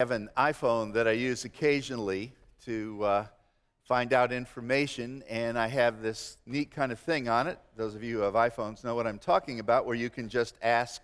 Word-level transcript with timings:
have 0.00 0.12
an 0.12 0.30
iPhone 0.36 0.92
that 0.92 1.08
I 1.08 1.10
use 1.10 1.44
occasionally 1.44 2.32
to 2.64 3.02
uh, 3.02 3.26
find 3.82 4.12
out 4.12 4.30
information, 4.30 5.24
and 5.28 5.58
I 5.58 5.66
have 5.66 6.02
this 6.02 6.36
neat 6.46 6.70
kind 6.70 6.92
of 6.92 7.00
thing 7.00 7.28
on 7.28 7.48
it. 7.48 7.58
Those 7.76 7.96
of 7.96 8.04
you 8.04 8.18
who 8.18 8.22
have 8.22 8.34
iPhones 8.34 8.84
know 8.84 8.94
what 8.94 9.08
I'm 9.08 9.18
talking 9.18 9.58
about, 9.58 9.86
where 9.86 9.96
you 9.96 10.08
can 10.08 10.28
just 10.28 10.54
ask 10.62 11.02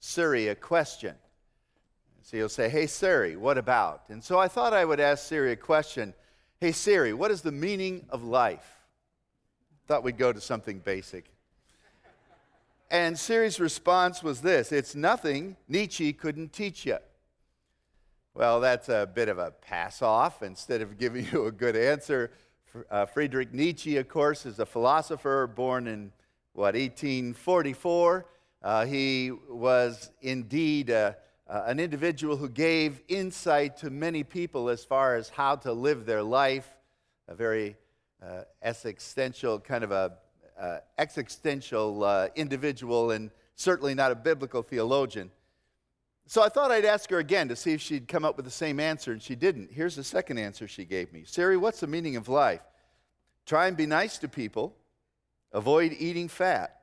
Siri 0.00 0.48
a 0.48 0.56
question. 0.56 1.14
So 2.22 2.36
you'll 2.36 2.48
say, 2.48 2.68
Hey 2.68 2.88
Siri, 2.88 3.36
what 3.36 3.58
about? 3.58 4.06
And 4.08 4.24
so 4.24 4.40
I 4.40 4.48
thought 4.48 4.72
I 4.72 4.84
would 4.84 4.98
ask 4.98 5.24
Siri 5.24 5.52
a 5.52 5.56
question 5.56 6.12
Hey 6.58 6.72
Siri, 6.72 7.12
what 7.12 7.30
is 7.30 7.42
the 7.42 7.52
meaning 7.52 8.06
of 8.08 8.24
life? 8.24 8.68
Thought 9.86 10.02
we'd 10.02 10.18
go 10.18 10.32
to 10.32 10.40
something 10.40 10.80
basic. 10.80 11.26
And 12.90 13.16
Siri's 13.16 13.60
response 13.60 14.20
was 14.20 14.40
this 14.40 14.72
It's 14.72 14.96
nothing 14.96 15.58
Nietzsche 15.68 16.12
couldn't 16.12 16.52
teach 16.52 16.84
you. 16.84 16.98
Well, 18.34 18.60
that's 18.60 18.88
a 18.88 19.06
bit 19.12 19.28
of 19.28 19.36
a 19.36 19.50
pass 19.50 20.00
off. 20.00 20.42
Instead 20.42 20.80
of 20.80 20.96
giving 20.96 21.26
you 21.32 21.46
a 21.46 21.52
good 21.52 21.76
answer, 21.76 22.30
uh, 22.90 23.04
Friedrich 23.04 23.52
Nietzsche, 23.52 23.98
of 23.98 24.08
course, 24.08 24.46
is 24.46 24.58
a 24.58 24.64
philosopher 24.64 25.46
born 25.46 25.86
in 25.86 26.12
what, 26.54 26.74
1844. 26.74 28.26
Uh, 28.62 28.86
he 28.86 29.32
was 29.50 30.10
indeed 30.22 30.90
uh, 30.90 31.12
uh, 31.46 31.64
an 31.66 31.78
individual 31.78 32.38
who 32.38 32.48
gave 32.48 33.02
insight 33.08 33.76
to 33.76 33.90
many 33.90 34.24
people 34.24 34.70
as 34.70 34.82
far 34.82 35.14
as 35.14 35.28
how 35.28 35.54
to 35.56 35.72
live 35.72 36.06
their 36.06 36.22
life, 36.22 36.78
a 37.28 37.34
very 37.34 37.76
uh, 38.22 38.44
existential 38.62 39.60
kind 39.60 39.84
of 39.84 39.90
a 39.92 40.12
uh, 40.58 40.78
existential 40.96 42.30
individual, 42.36 43.10
and 43.10 43.30
certainly 43.56 43.94
not 43.94 44.10
a 44.10 44.14
biblical 44.14 44.62
theologian. 44.62 45.30
So 46.32 46.42
I 46.42 46.48
thought 46.48 46.70
I'd 46.70 46.86
ask 46.86 47.10
her 47.10 47.18
again 47.18 47.48
to 47.48 47.56
see 47.56 47.74
if 47.74 47.82
she'd 47.82 48.08
come 48.08 48.24
up 48.24 48.36
with 48.38 48.46
the 48.46 48.50
same 48.50 48.80
answer, 48.80 49.12
and 49.12 49.20
she 49.20 49.34
didn't. 49.34 49.70
Here's 49.70 49.96
the 49.96 50.02
second 50.02 50.38
answer 50.38 50.66
she 50.66 50.86
gave 50.86 51.12
me 51.12 51.24
Siri, 51.26 51.58
what's 51.58 51.80
the 51.80 51.86
meaning 51.86 52.16
of 52.16 52.26
life? 52.26 52.62
Try 53.44 53.66
and 53.66 53.76
be 53.76 53.84
nice 53.84 54.16
to 54.16 54.28
people, 54.28 54.74
avoid 55.52 55.94
eating 55.98 56.28
fat. 56.28 56.80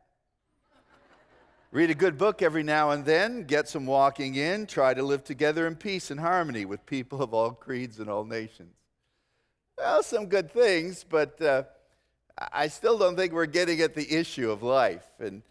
Read 1.71 1.89
a 1.89 1.95
good 1.95 2.15
book 2.15 2.43
every 2.43 2.61
now 2.61 2.91
and 2.91 3.03
then, 3.05 3.41
get 3.41 3.67
some 3.67 3.87
walking 3.87 4.35
in, 4.35 4.67
try 4.67 4.93
to 4.93 5.01
live 5.01 5.23
together 5.23 5.65
in 5.65 5.75
peace 5.75 6.11
and 6.11 6.19
harmony 6.19 6.65
with 6.65 6.85
people 6.85 7.23
of 7.23 7.33
all 7.33 7.49
creeds 7.49 7.99
and 7.99 8.07
all 8.07 8.25
nations. 8.25 8.75
Well, 9.79 10.03
some 10.03 10.27
good 10.27 10.51
things, 10.51 11.03
but 11.09 11.41
uh, 11.41 11.63
I 12.53 12.67
still 12.67 12.99
don't 12.99 13.15
think 13.15 13.33
we're 13.33 13.47
getting 13.47 13.81
at 13.81 13.95
the 13.95 14.13
issue 14.15 14.51
of 14.51 14.61
life. 14.61 15.07
And 15.17 15.41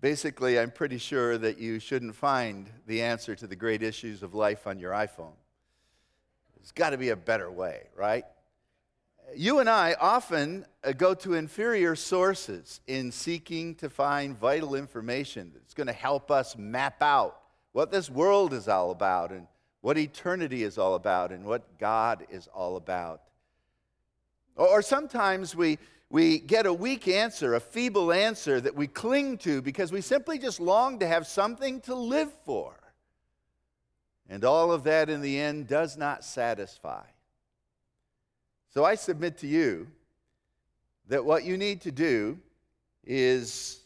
Basically, 0.00 0.58
I'm 0.58 0.70
pretty 0.70 0.98
sure 0.98 1.38
that 1.38 1.58
you 1.58 1.78
shouldn't 1.78 2.14
find 2.14 2.68
the 2.86 3.02
answer 3.02 3.34
to 3.36 3.46
the 3.46 3.56
great 3.56 3.82
issues 3.82 4.22
of 4.22 4.34
life 4.34 4.66
on 4.66 4.78
your 4.78 4.92
iPhone. 4.92 5.32
There's 6.56 6.72
got 6.72 6.90
to 6.90 6.98
be 6.98 7.10
a 7.10 7.16
better 7.16 7.50
way, 7.50 7.88
right? 7.96 8.24
You 9.36 9.58
and 9.58 9.68
I 9.68 9.96
often 9.98 10.66
uh, 10.82 10.92
go 10.92 11.14
to 11.14 11.34
inferior 11.34 11.96
sources 11.96 12.80
in 12.86 13.10
seeking 13.10 13.74
to 13.76 13.88
find 13.88 14.38
vital 14.38 14.74
information 14.74 15.52
that's 15.54 15.74
going 15.74 15.86
to 15.86 15.92
help 15.92 16.30
us 16.30 16.56
map 16.56 17.02
out 17.02 17.40
what 17.72 17.90
this 17.90 18.10
world 18.10 18.52
is 18.52 18.68
all 18.68 18.90
about 18.90 19.30
and 19.30 19.46
what 19.80 19.98
eternity 19.98 20.62
is 20.62 20.78
all 20.78 20.94
about 20.94 21.32
and 21.32 21.44
what 21.44 21.78
God 21.78 22.26
is 22.30 22.48
all 22.54 22.76
about. 22.76 23.22
Or 24.56 24.82
sometimes 24.82 25.56
we, 25.56 25.78
we 26.14 26.38
get 26.38 26.64
a 26.64 26.72
weak 26.72 27.08
answer, 27.08 27.54
a 27.54 27.60
feeble 27.60 28.12
answer 28.12 28.60
that 28.60 28.76
we 28.76 28.86
cling 28.86 29.36
to 29.36 29.60
because 29.60 29.90
we 29.90 30.00
simply 30.00 30.38
just 30.38 30.60
long 30.60 31.00
to 31.00 31.08
have 31.08 31.26
something 31.26 31.80
to 31.80 31.92
live 31.96 32.32
for. 32.44 32.72
And 34.28 34.44
all 34.44 34.70
of 34.70 34.84
that 34.84 35.10
in 35.10 35.22
the 35.22 35.40
end 35.40 35.66
does 35.66 35.96
not 35.96 36.22
satisfy. 36.22 37.02
So 38.72 38.84
I 38.84 38.94
submit 38.94 39.38
to 39.38 39.48
you 39.48 39.88
that 41.08 41.24
what 41.24 41.42
you 41.42 41.56
need 41.56 41.80
to 41.80 41.90
do 41.90 42.38
is 43.04 43.80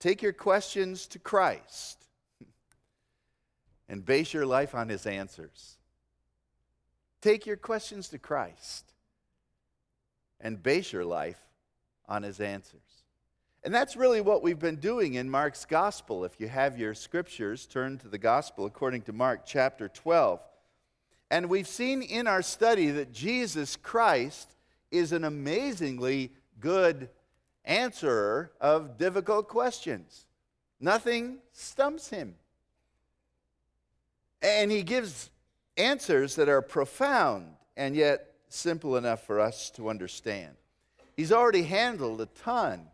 take 0.00 0.20
your 0.20 0.32
questions 0.32 1.06
to 1.06 1.20
Christ 1.20 2.04
and 3.88 4.04
base 4.04 4.34
your 4.34 4.46
life 4.46 4.74
on 4.74 4.88
his 4.88 5.06
answers. 5.06 5.76
Take 7.20 7.46
your 7.46 7.56
questions 7.56 8.08
to 8.08 8.18
Christ 8.18 8.92
and 10.40 10.60
base 10.60 10.92
your 10.92 11.04
life 11.04 11.38
on 12.08 12.22
his 12.22 12.40
answers. 12.40 13.04
And 13.64 13.74
that's 13.74 13.96
really 13.96 14.20
what 14.20 14.42
we've 14.42 14.58
been 14.58 14.76
doing 14.76 15.14
in 15.14 15.28
Mark's 15.28 15.64
gospel. 15.64 16.24
If 16.24 16.40
you 16.40 16.48
have 16.48 16.78
your 16.78 16.94
scriptures, 16.94 17.66
turn 17.66 17.98
to 17.98 18.08
the 18.08 18.18
gospel 18.18 18.66
according 18.66 19.02
to 19.02 19.12
Mark 19.12 19.44
chapter 19.44 19.88
12. 19.88 20.40
And 21.30 21.50
we've 21.50 21.68
seen 21.68 22.02
in 22.02 22.26
our 22.26 22.42
study 22.42 22.90
that 22.92 23.12
Jesus 23.12 23.76
Christ 23.76 24.54
is 24.90 25.12
an 25.12 25.24
amazingly 25.24 26.32
good 26.60 27.10
answerer 27.64 28.52
of 28.60 28.96
difficult 28.96 29.48
questions. 29.48 30.24
Nothing 30.80 31.38
stumps 31.52 32.08
him. 32.08 32.36
And 34.40 34.70
he 34.70 34.82
gives 34.82 35.30
answers 35.76 36.36
that 36.36 36.48
are 36.48 36.62
profound 36.62 37.48
and 37.76 37.94
yet 37.94 38.34
simple 38.48 38.96
enough 38.96 39.26
for 39.26 39.40
us 39.40 39.70
to 39.70 39.88
understand. 39.90 40.54
He's 41.18 41.32
already 41.32 41.64
handled 41.64 42.20
a 42.20 42.26
ton 42.26 42.86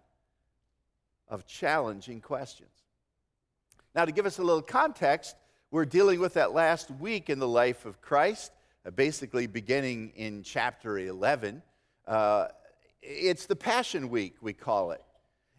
of 1.28 1.46
challenging 1.46 2.22
questions. 2.22 2.70
Now, 3.94 4.06
to 4.06 4.12
give 4.12 4.24
us 4.24 4.38
a 4.38 4.42
little 4.42 4.62
context, 4.62 5.36
we're 5.70 5.84
dealing 5.84 6.20
with 6.20 6.32
that 6.32 6.54
last 6.54 6.90
week 6.90 7.28
in 7.28 7.38
the 7.38 7.46
life 7.46 7.84
of 7.84 8.00
Christ, 8.00 8.50
uh, 8.86 8.92
basically 8.92 9.46
beginning 9.46 10.14
in 10.16 10.42
chapter 10.42 10.98
11. 10.98 11.60
Uh, 12.08 12.46
it's 13.02 13.44
the 13.44 13.56
Passion 13.56 14.08
Week, 14.08 14.36
we 14.40 14.54
call 14.54 14.92
it. 14.92 15.02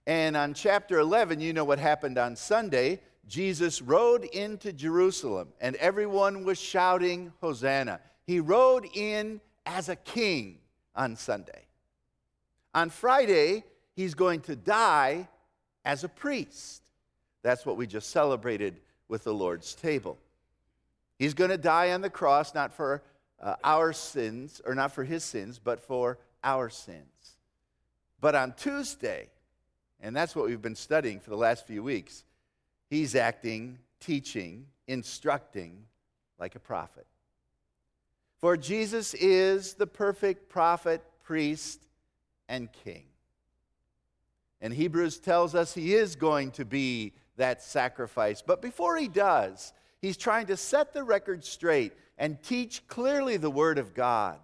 And 0.07 0.35
on 0.35 0.55
chapter 0.55 0.97
11, 0.97 1.41
you 1.41 1.53
know 1.53 1.65
what 1.65 1.77
happened 1.77 2.17
on 2.17 2.35
Sunday. 2.35 2.99
Jesus 3.27 3.79
rode 3.79 4.23
into 4.23 4.73
Jerusalem, 4.73 5.49
and 5.61 5.75
everyone 5.75 6.43
was 6.43 6.57
shouting, 6.57 7.31
Hosanna. 7.41 7.99
He 8.25 8.39
rode 8.39 8.87
in 8.95 9.39
as 9.67 9.87
a 9.87 9.95
king 9.95 10.57
on 10.95 11.15
Sunday. 11.15 11.64
On 12.75 12.89
Friday, 12.89 13.63
he's 13.95 14.13
going 14.13 14.41
to 14.41 14.55
die 14.55 15.29
as 15.85 16.03
a 16.03 16.09
priest. 16.09 16.83
That's 17.41 17.65
what 17.65 17.77
we 17.77 17.87
just 17.87 18.09
celebrated 18.09 18.81
with 19.07 19.23
the 19.23 19.33
Lord's 19.33 19.73
table. 19.73 20.17
He's 21.17 21.33
going 21.33 21.51
to 21.51 21.57
die 21.57 21.93
on 21.93 22.01
the 22.01 22.09
cross, 22.09 22.53
not 22.53 22.73
for 22.73 23.01
uh, 23.41 23.55
our 23.63 23.93
sins, 23.93 24.61
or 24.65 24.75
not 24.75 24.91
for 24.91 25.05
his 25.05 25.23
sins, 25.23 25.57
but 25.57 25.79
for 25.79 26.19
our 26.43 26.69
sins. 26.69 27.37
But 28.19 28.35
on 28.35 28.53
Tuesday, 28.57 29.29
and 30.01 30.13
that's 30.13 30.35
what 30.35 30.45
we've 30.45 30.61
been 30.61 30.75
studying 30.75 31.21
for 31.21 31.29
the 31.29 31.37
last 31.37 31.65
few 31.65 31.81
weeks, 31.81 32.25
he's 32.89 33.15
acting, 33.15 33.79
teaching, 34.01 34.65
instructing 34.87 35.85
like 36.39 36.55
a 36.55 36.59
prophet. 36.59 37.07
For 38.39 38.57
Jesus 38.57 39.13
is 39.13 39.75
the 39.75 39.87
perfect 39.87 40.49
prophet, 40.49 41.01
priest, 41.23 41.84
and 42.47 42.71
king. 42.71 43.05
And 44.61 44.73
Hebrews 44.73 45.19
tells 45.19 45.53
us 45.55 45.73
he 45.73 45.93
is 45.93 46.15
going 46.15 46.51
to 46.51 46.65
be 46.65 47.13
that 47.37 47.61
sacrifice. 47.61 48.41
But 48.41 48.61
before 48.61 48.97
he 48.97 49.07
does, 49.07 49.73
he's 50.01 50.17
trying 50.17 50.47
to 50.47 50.57
set 50.57 50.93
the 50.93 51.03
record 51.03 51.43
straight 51.43 51.93
and 52.17 52.41
teach 52.41 52.87
clearly 52.87 53.37
the 53.37 53.51
Word 53.51 53.77
of 53.77 53.93
God 53.93 54.39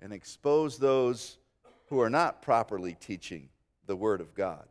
and 0.00 0.12
expose 0.12 0.78
those 0.78 1.38
who 1.86 2.00
are 2.00 2.10
not 2.10 2.42
properly 2.42 2.94
teaching 2.94 3.48
the 3.86 3.96
Word 3.96 4.20
of 4.20 4.34
God. 4.34 4.66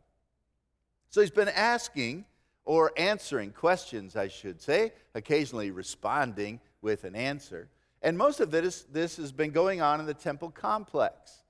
So 1.10 1.20
he's 1.20 1.30
been 1.30 1.48
asking 1.48 2.24
or 2.64 2.92
answering 2.96 3.50
questions, 3.50 4.14
I 4.14 4.28
should 4.28 4.60
say, 4.60 4.92
occasionally 5.14 5.70
responding 5.70 6.60
with 6.82 7.04
an 7.04 7.16
answer. 7.16 7.68
And 8.02 8.16
most 8.16 8.40
of 8.40 8.50
this, 8.50 8.82
this 8.84 9.16
has 9.16 9.32
been 9.32 9.50
going 9.50 9.80
on 9.80 10.00
in 10.00 10.06
the 10.06 10.14
temple 10.14 10.50
complex. 10.50 11.42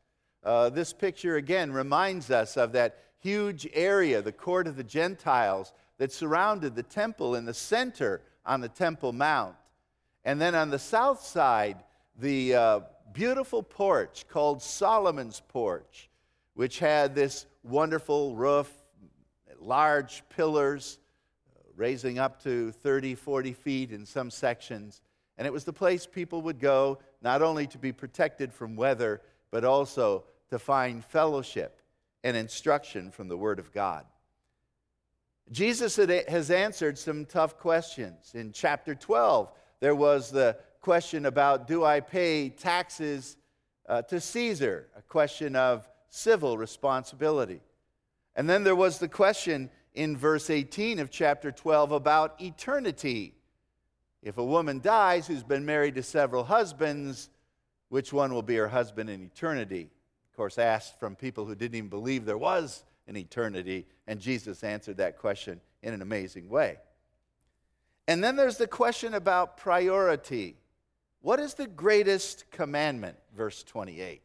Uh, 0.44 0.68
this 0.68 0.92
picture 0.92 1.36
again 1.36 1.72
reminds 1.72 2.30
us 2.30 2.56
of 2.56 2.72
that 2.72 2.98
huge 3.20 3.68
area, 3.72 4.22
the 4.22 4.32
court 4.32 4.66
of 4.66 4.76
the 4.76 4.84
Gentiles, 4.84 5.72
that 5.98 6.12
surrounded 6.12 6.76
the 6.76 6.82
temple 6.82 7.34
in 7.34 7.44
the 7.44 7.54
center 7.54 8.22
on 8.46 8.60
the 8.60 8.68
Temple 8.68 9.12
Mount. 9.12 9.56
And 10.24 10.40
then 10.40 10.54
on 10.54 10.70
the 10.70 10.78
south 10.78 11.22
side, 11.22 11.82
the 12.18 12.54
uh, 12.54 12.80
beautiful 13.12 13.62
porch 13.62 14.26
called 14.28 14.62
Solomon's 14.62 15.42
Porch, 15.48 16.08
which 16.54 16.78
had 16.78 17.14
this 17.14 17.46
wonderful 17.62 18.34
roof, 18.34 18.72
large 19.60 20.22
pillars 20.28 20.98
uh, 21.54 21.60
raising 21.76 22.18
up 22.18 22.42
to 22.44 22.72
30, 22.72 23.14
40 23.14 23.52
feet 23.52 23.92
in 23.92 24.06
some 24.06 24.30
sections. 24.30 25.02
And 25.36 25.46
it 25.46 25.52
was 25.52 25.64
the 25.64 25.72
place 25.72 26.06
people 26.06 26.42
would 26.42 26.58
go 26.60 26.98
not 27.22 27.42
only 27.42 27.66
to 27.68 27.78
be 27.78 27.92
protected 27.92 28.52
from 28.52 28.76
weather, 28.76 29.20
but 29.50 29.64
also 29.64 30.24
to 30.50 30.58
find 30.58 31.04
fellowship 31.04 31.80
and 32.24 32.36
instruction 32.36 33.10
from 33.10 33.28
the 33.28 33.36
Word 33.36 33.58
of 33.58 33.72
God. 33.72 34.04
Jesus 35.50 35.96
has 35.96 36.50
answered 36.50 36.98
some 36.98 37.24
tough 37.24 37.58
questions. 37.58 38.32
In 38.34 38.52
chapter 38.52 38.94
12, 38.94 39.50
there 39.80 39.94
was 39.94 40.30
the 40.30 40.58
question 40.80 41.26
about 41.26 41.66
do 41.66 41.84
I 41.84 42.00
pay 42.00 42.50
taxes 42.50 43.36
uh, 43.88 44.02
to 44.02 44.20
Caesar, 44.20 44.88
a 44.96 45.02
question 45.02 45.56
of 45.56 45.88
civil 46.10 46.58
responsibility. 46.58 47.60
And 48.36 48.48
then 48.48 48.62
there 48.62 48.76
was 48.76 48.98
the 48.98 49.08
question 49.08 49.70
in 49.94 50.16
verse 50.16 50.50
18 50.50 50.98
of 50.98 51.10
chapter 51.10 51.50
12 51.50 51.92
about 51.92 52.40
eternity. 52.40 53.34
If 54.22 54.38
a 54.38 54.44
woman 54.44 54.80
dies 54.80 55.26
who's 55.26 55.42
been 55.42 55.64
married 55.64 55.94
to 55.94 56.02
several 56.02 56.44
husbands, 56.44 57.30
which 57.88 58.12
one 58.12 58.32
will 58.32 58.42
be 58.42 58.56
her 58.56 58.68
husband 58.68 59.10
in 59.10 59.22
eternity? 59.22 59.90
Of 60.30 60.36
course, 60.36 60.58
asked 60.58 60.98
from 60.98 61.16
people 61.16 61.44
who 61.44 61.54
didn't 61.54 61.76
even 61.76 61.90
believe 61.90 62.24
there 62.24 62.38
was 62.38 62.84
an 63.06 63.16
eternity, 63.16 63.86
and 64.06 64.20
Jesus 64.20 64.62
answered 64.62 64.98
that 64.98 65.18
question 65.18 65.60
in 65.82 65.94
an 65.94 66.02
amazing 66.02 66.48
way. 66.48 66.78
And 68.06 68.22
then 68.22 68.36
there's 68.36 68.56
the 68.56 68.66
question 68.66 69.14
about 69.14 69.56
priority. 69.56 70.56
What 71.20 71.40
is 71.40 71.54
the 71.54 71.66
greatest 71.66 72.50
commandment? 72.50 73.16
Verse 73.36 73.62
28. 73.62 74.22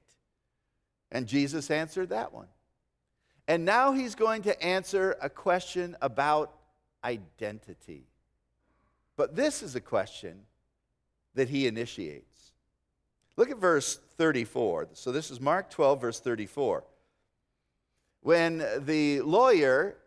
And 1.12 1.27
Jesus 1.27 1.69
answered 1.69 2.10
that 2.10 2.33
one. 2.33 2.48
And 3.48 3.65
now 3.65 3.92
he's 3.92 4.15
going 4.15 4.44
to 4.44 4.63
answer 4.63 5.18
a 5.21 5.30
question 5.30 5.98
about 6.01 6.56
identity. 7.04 8.07
But 9.15 9.36
this 9.36 9.62
is 9.62 9.75
a 9.75 9.81
question 9.81 10.42
that 11.36 11.50
he 11.50 11.68
initiates. 11.68 12.32
Look 13.35 13.50
at 13.50 13.57
verse 13.57 14.00
34. 14.18 14.89
So 14.94 15.12
this 15.12 15.31
is 15.31 15.41
Mark 15.41 15.69
12, 15.69 16.01
verse 16.01 16.19
34. 16.19 16.83
When 18.21 18.63
the 18.80 19.21
lawyer 19.21 19.97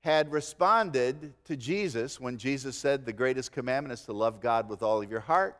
had 0.00 0.30
responded 0.30 1.32
to 1.44 1.56
Jesus, 1.56 2.20
when 2.20 2.38
Jesus 2.38 2.76
said 2.76 3.04
the 3.04 3.12
greatest 3.12 3.50
commandment 3.50 3.92
is 3.92 4.04
to 4.06 4.12
love 4.12 4.40
God 4.40 4.68
with 4.68 4.82
all 4.82 5.02
of 5.02 5.10
your 5.10 5.20
heart, 5.20 5.58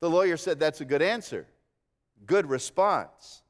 the 0.00 0.10
lawyer 0.10 0.36
said 0.36 0.58
that's 0.58 0.80
a 0.80 0.86
good 0.86 1.02
answer, 1.02 1.46
good 2.26 2.48
response. 2.48 3.42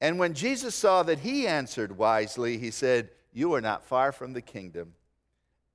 And 0.00 0.18
when 0.18 0.34
Jesus 0.34 0.74
saw 0.74 1.02
that 1.02 1.18
he 1.18 1.46
answered 1.46 1.96
wisely, 1.98 2.58
he 2.58 2.70
said, 2.70 3.10
You 3.32 3.52
are 3.54 3.60
not 3.60 3.84
far 3.84 4.12
from 4.12 4.32
the 4.32 4.42
kingdom. 4.42 4.94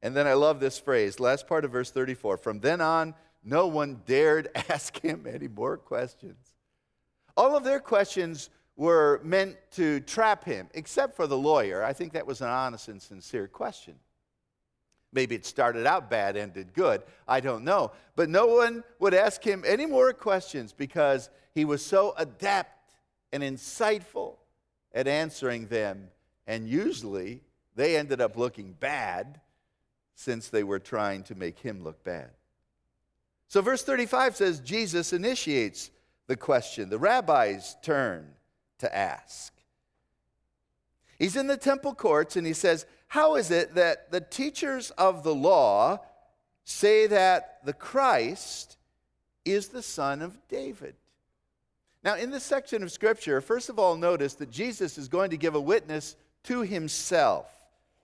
And 0.01 0.15
then 0.15 0.27
I 0.27 0.33
love 0.33 0.59
this 0.59 0.79
phrase, 0.79 1.19
last 1.19 1.47
part 1.47 1.65
of 1.65 1.71
verse 1.71 1.91
34. 1.91 2.37
From 2.37 2.59
then 2.59 2.79
on, 2.79 3.13
no 3.43 3.67
one 3.67 4.01
dared 4.05 4.49
ask 4.69 4.99
him 4.99 5.25
any 5.27 5.47
more 5.47 5.77
questions. 5.77 6.55
All 7.37 7.55
of 7.55 7.63
their 7.63 7.79
questions 7.79 8.49
were 8.75 9.19
meant 9.23 9.57
to 9.71 9.99
trap 10.01 10.43
him, 10.43 10.69
except 10.73 11.15
for 11.15 11.27
the 11.27 11.37
lawyer. 11.37 11.83
I 11.83 11.93
think 11.93 12.13
that 12.13 12.25
was 12.25 12.41
an 12.41 12.47
honest 12.47 12.87
and 12.87 13.01
sincere 13.01 13.47
question. 13.47 13.95
Maybe 15.11 15.35
it 15.35 15.45
started 15.45 15.85
out 15.85 16.09
bad, 16.09 16.37
ended 16.37 16.73
good. 16.73 17.01
I 17.27 17.39
don't 17.39 17.63
know. 17.63 17.91
But 18.15 18.29
no 18.29 18.45
one 18.45 18.83
would 18.99 19.13
ask 19.13 19.43
him 19.43 19.63
any 19.65 19.85
more 19.85 20.13
questions 20.13 20.71
because 20.71 21.29
he 21.53 21.65
was 21.65 21.83
so 21.83 22.13
adept 22.17 22.93
and 23.33 23.41
insightful 23.41 24.35
at 24.93 25.07
answering 25.07 25.67
them. 25.67 26.09
And 26.45 26.67
usually 26.67 27.41
they 27.75 27.97
ended 27.97 28.21
up 28.21 28.37
looking 28.37 28.73
bad 28.73 29.41
since 30.15 30.49
they 30.49 30.63
were 30.63 30.79
trying 30.79 31.23
to 31.23 31.35
make 31.35 31.59
him 31.59 31.83
look 31.83 32.03
bad. 32.03 32.31
So, 33.49 33.61
verse 33.61 33.83
35 33.83 34.35
says 34.35 34.59
Jesus 34.59 35.11
initiates 35.11 35.89
the 36.27 36.37
question. 36.37 36.89
The 36.89 36.99
rabbis 36.99 37.75
turn 37.81 38.27
to 38.77 38.95
ask. 38.95 39.51
He's 41.17 41.35
in 41.35 41.47
the 41.47 41.57
temple 41.57 41.95
courts 41.95 42.37
and 42.37 42.45
he 42.45 42.53
says, 42.53 42.85
How 43.07 43.35
is 43.35 43.49
it 43.49 43.75
that 43.75 44.11
the 44.11 44.21
teachers 44.21 44.91
of 44.91 45.23
the 45.23 45.33
law 45.33 45.99
say 46.63 47.07
that 47.07 47.59
the 47.65 47.73
Christ 47.73 48.77
is 49.43 49.69
the 49.69 49.81
son 49.81 50.21
of 50.21 50.37
David? 50.47 50.95
Now, 52.03 52.15
in 52.15 52.29
this 52.29 52.43
section 52.43 52.83
of 52.83 52.91
Scripture, 52.91 53.41
first 53.41 53.67
of 53.67 53.79
all, 53.79 53.97
notice 53.97 54.35
that 54.35 54.51
Jesus 54.51 54.97
is 54.97 55.07
going 55.07 55.31
to 55.31 55.37
give 55.37 55.55
a 55.55 55.61
witness 55.61 56.15
to 56.43 56.61
himself. 56.61 57.51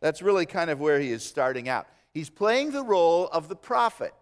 That's 0.01 0.23
really 0.23 0.47
kind 0.47 0.71
of 0.71 0.79
where 0.79 0.99
he 0.99 1.11
is 1.11 1.23
starting 1.23 1.69
out. 1.69 1.87
He's 2.13 2.31
playing 2.31 2.71
the 2.71 2.83
role 2.83 3.29
of 3.29 3.47
the 3.47 3.55
prophet. 3.55 4.13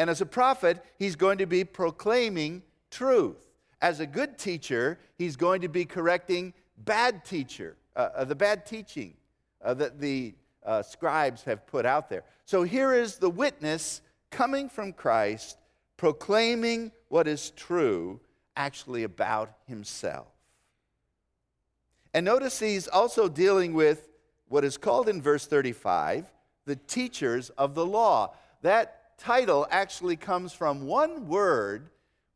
And 0.00 0.08
as 0.08 0.22
a 0.22 0.26
prophet, 0.26 0.82
he's 0.98 1.14
going 1.14 1.36
to 1.36 1.46
be 1.46 1.62
proclaiming 1.62 2.62
truth. 2.90 3.36
As 3.82 4.00
a 4.00 4.06
good 4.06 4.38
teacher, 4.38 4.98
he's 5.18 5.36
going 5.36 5.60
to 5.60 5.68
be 5.68 5.84
correcting 5.84 6.54
bad 6.78 7.22
teacher, 7.22 7.76
uh, 7.94 8.08
uh, 8.14 8.24
the 8.24 8.34
bad 8.34 8.64
teaching 8.64 9.12
uh, 9.62 9.74
that 9.74 10.00
the 10.00 10.32
uh, 10.64 10.80
scribes 10.80 11.42
have 11.42 11.66
put 11.66 11.84
out 11.84 12.08
there. 12.08 12.24
So 12.46 12.62
here 12.62 12.94
is 12.94 13.16
the 13.16 13.28
witness 13.28 14.00
coming 14.30 14.70
from 14.70 14.94
Christ, 14.94 15.58
proclaiming 15.98 16.92
what 17.08 17.28
is 17.28 17.50
true 17.50 18.20
actually 18.56 19.02
about 19.02 19.52
himself. 19.66 20.28
And 22.14 22.24
notice 22.24 22.58
he's 22.58 22.88
also 22.88 23.28
dealing 23.28 23.74
with 23.74 24.08
what 24.48 24.64
is 24.64 24.78
called 24.78 25.10
in 25.10 25.20
verse 25.20 25.46
35 25.46 26.32
the 26.64 26.76
teachers 26.76 27.50
of 27.50 27.74
the 27.74 27.84
law. 27.84 28.34
That 28.62 28.99
title 29.20 29.66
actually 29.70 30.16
comes 30.16 30.52
from 30.52 30.86
one 30.86 31.28
word 31.28 31.90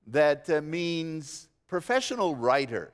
that 0.08 0.48
uh, 0.50 0.60
means 0.60 1.48
professional 1.66 2.36
writer. 2.36 2.92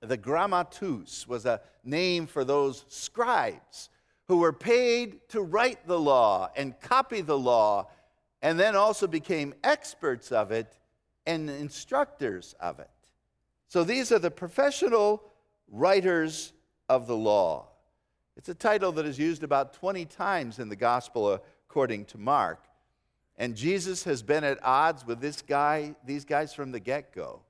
The 0.00 0.18
grammateus 0.18 1.26
was 1.26 1.46
a 1.46 1.60
name 1.82 2.26
for 2.26 2.44
those 2.44 2.84
scribes 2.88 3.88
who 4.28 4.38
were 4.38 4.52
paid 4.52 5.28
to 5.30 5.40
write 5.40 5.86
the 5.86 5.98
law 5.98 6.50
and 6.54 6.78
copy 6.80 7.22
the 7.22 7.38
law, 7.38 7.88
and 8.42 8.60
then 8.60 8.76
also 8.76 9.06
became 9.06 9.54
experts 9.64 10.30
of 10.30 10.52
it 10.52 10.78
and 11.26 11.48
instructors 11.48 12.54
of 12.60 12.78
it. 12.78 12.90
So 13.68 13.82
these 13.82 14.12
are 14.12 14.18
the 14.18 14.30
professional 14.30 15.22
writers 15.70 16.52
of 16.88 17.06
the 17.06 17.16
law. 17.16 17.68
It's 18.36 18.50
a 18.50 18.54
title 18.54 18.92
that 18.92 19.06
is 19.06 19.18
used 19.18 19.42
about 19.42 19.72
20 19.72 20.04
times 20.04 20.58
in 20.58 20.68
the 20.68 20.76
gospel 20.76 21.42
according 21.68 22.06
to 22.06 22.18
Mark. 22.18 22.64
And 23.36 23.54
Jesus 23.54 24.04
has 24.04 24.22
been 24.22 24.42
at 24.42 24.58
odds 24.64 25.06
with 25.06 25.20
this 25.20 25.42
guy, 25.42 25.94
these 26.04 26.24
guys 26.24 26.54
from 26.54 26.72
the 26.72 26.80
get-go. 26.80 27.42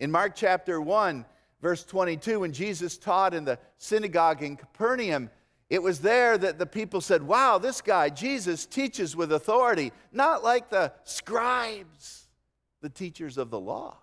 In 0.00 0.10
Mark 0.10 0.34
chapter 0.34 0.80
1, 0.80 1.24
verse 1.62 1.84
22, 1.84 2.40
when 2.40 2.52
Jesus 2.52 2.98
taught 2.98 3.32
in 3.32 3.44
the 3.44 3.58
synagogue 3.78 4.42
in 4.42 4.56
Capernaum, 4.56 5.30
it 5.70 5.82
was 5.82 6.00
there 6.00 6.36
that 6.36 6.58
the 6.58 6.66
people 6.66 7.00
said, 7.00 7.22
Wow, 7.22 7.58
this 7.58 7.80
guy, 7.80 8.10
Jesus, 8.10 8.66
teaches 8.66 9.16
with 9.16 9.32
authority, 9.32 9.92
not 10.12 10.42
like 10.42 10.68
the 10.68 10.92
scribes, 11.04 12.26
the 12.82 12.90
teachers 12.90 13.38
of 13.38 13.50
the 13.50 13.60
law. 13.60 13.96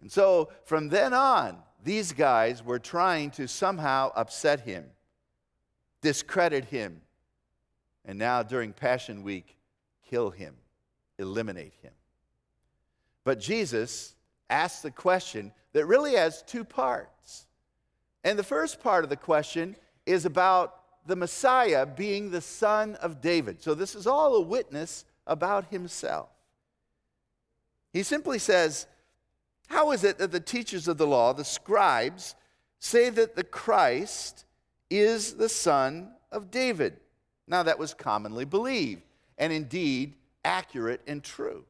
And 0.00 0.10
so 0.10 0.50
from 0.64 0.88
then 0.88 1.12
on, 1.12 1.58
these 1.84 2.12
guys 2.12 2.64
were 2.64 2.78
trying 2.78 3.30
to 3.32 3.46
somehow 3.46 4.10
upset 4.16 4.60
him, 4.60 4.86
discredit 6.02 6.66
him, 6.66 7.00
and 8.04 8.18
now 8.18 8.42
during 8.42 8.72
Passion 8.72 9.22
Week, 9.22 9.56
kill 10.08 10.30
him, 10.30 10.54
eliminate 11.18 11.74
him. 11.82 11.92
But 13.24 13.40
Jesus 13.40 14.14
asks 14.50 14.82
the 14.82 14.90
question 14.90 15.52
that 15.72 15.86
really 15.86 16.14
has 16.14 16.42
two 16.42 16.64
parts. 16.64 17.46
And 18.24 18.38
the 18.38 18.44
first 18.44 18.82
part 18.82 19.04
of 19.04 19.10
the 19.10 19.16
question 19.16 19.76
is 20.04 20.26
about 20.26 20.78
the 21.06 21.16
Messiah 21.16 21.86
being 21.86 22.30
the 22.30 22.40
son 22.40 22.96
of 22.96 23.20
David. 23.20 23.62
So 23.62 23.74
this 23.74 23.94
is 23.94 24.06
all 24.06 24.34
a 24.34 24.40
witness 24.40 25.04
about 25.26 25.70
himself. 25.70 26.28
He 27.92 28.02
simply 28.02 28.38
says, 28.38 28.86
how 29.68 29.92
is 29.92 30.04
it 30.04 30.18
that 30.18 30.32
the 30.32 30.40
teachers 30.40 30.88
of 30.88 30.98
the 30.98 31.06
law, 31.06 31.32
the 31.32 31.44
scribes, 31.44 32.34
say 32.78 33.10
that 33.10 33.36
the 33.36 33.44
Christ 33.44 34.44
is 34.92 35.34
the 35.34 35.48
son 35.48 36.12
of 36.30 36.50
David? 36.50 36.98
Now, 37.46 37.62
that 37.62 37.78
was 37.78 37.94
commonly 37.94 38.44
believed, 38.44 39.02
and 39.38 39.52
indeed 39.52 40.14
accurate 40.44 41.00
and 41.06 41.22
true. 41.22 41.64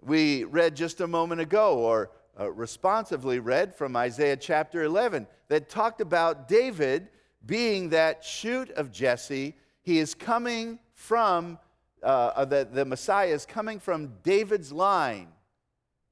We 0.00 0.44
read 0.44 0.76
just 0.76 1.00
a 1.00 1.06
moment 1.06 1.40
ago, 1.40 1.78
or 1.78 2.10
uh, 2.38 2.50
responsively 2.50 3.38
read 3.38 3.74
from 3.74 3.96
Isaiah 3.96 4.36
chapter 4.36 4.82
11, 4.82 5.26
that 5.48 5.68
talked 5.68 6.00
about 6.00 6.48
David 6.48 7.08
being 7.46 7.90
that 7.90 8.24
shoot 8.24 8.70
of 8.70 8.90
Jesse. 8.90 9.54
He 9.82 9.98
is 9.98 10.14
coming 10.14 10.78
from, 10.94 11.58
uh, 12.02 12.32
uh 12.34 12.44
the, 12.44 12.68
the 12.70 12.84
Messiah 12.84 13.28
is 13.28 13.46
coming 13.46 13.78
from 13.78 14.14
David's 14.22 14.72
line 14.72 15.28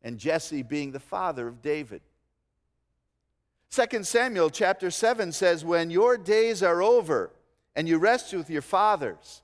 and 0.03 0.19
Jesse 0.19 0.63
being 0.63 0.93
the 0.93 1.01
father 1.01 1.49
of 1.49 1.61
David. 1.61 2.03
2 3.71 4.03
Samuel 4.03 4.51
chapter 4.51 4.91
7 4.91 5.31
says, 5.33 5.65
When 5.65 5.91
your 5.91 6.17
days 6.17 6.63
are 6.63 6.83
over 6.83 7.31
and 7.77 7.87
you 7.87 7.99
rest 7.99 8.33
with 8.33 8.49
your 8.49 8.63
fathers, 8.63 9.43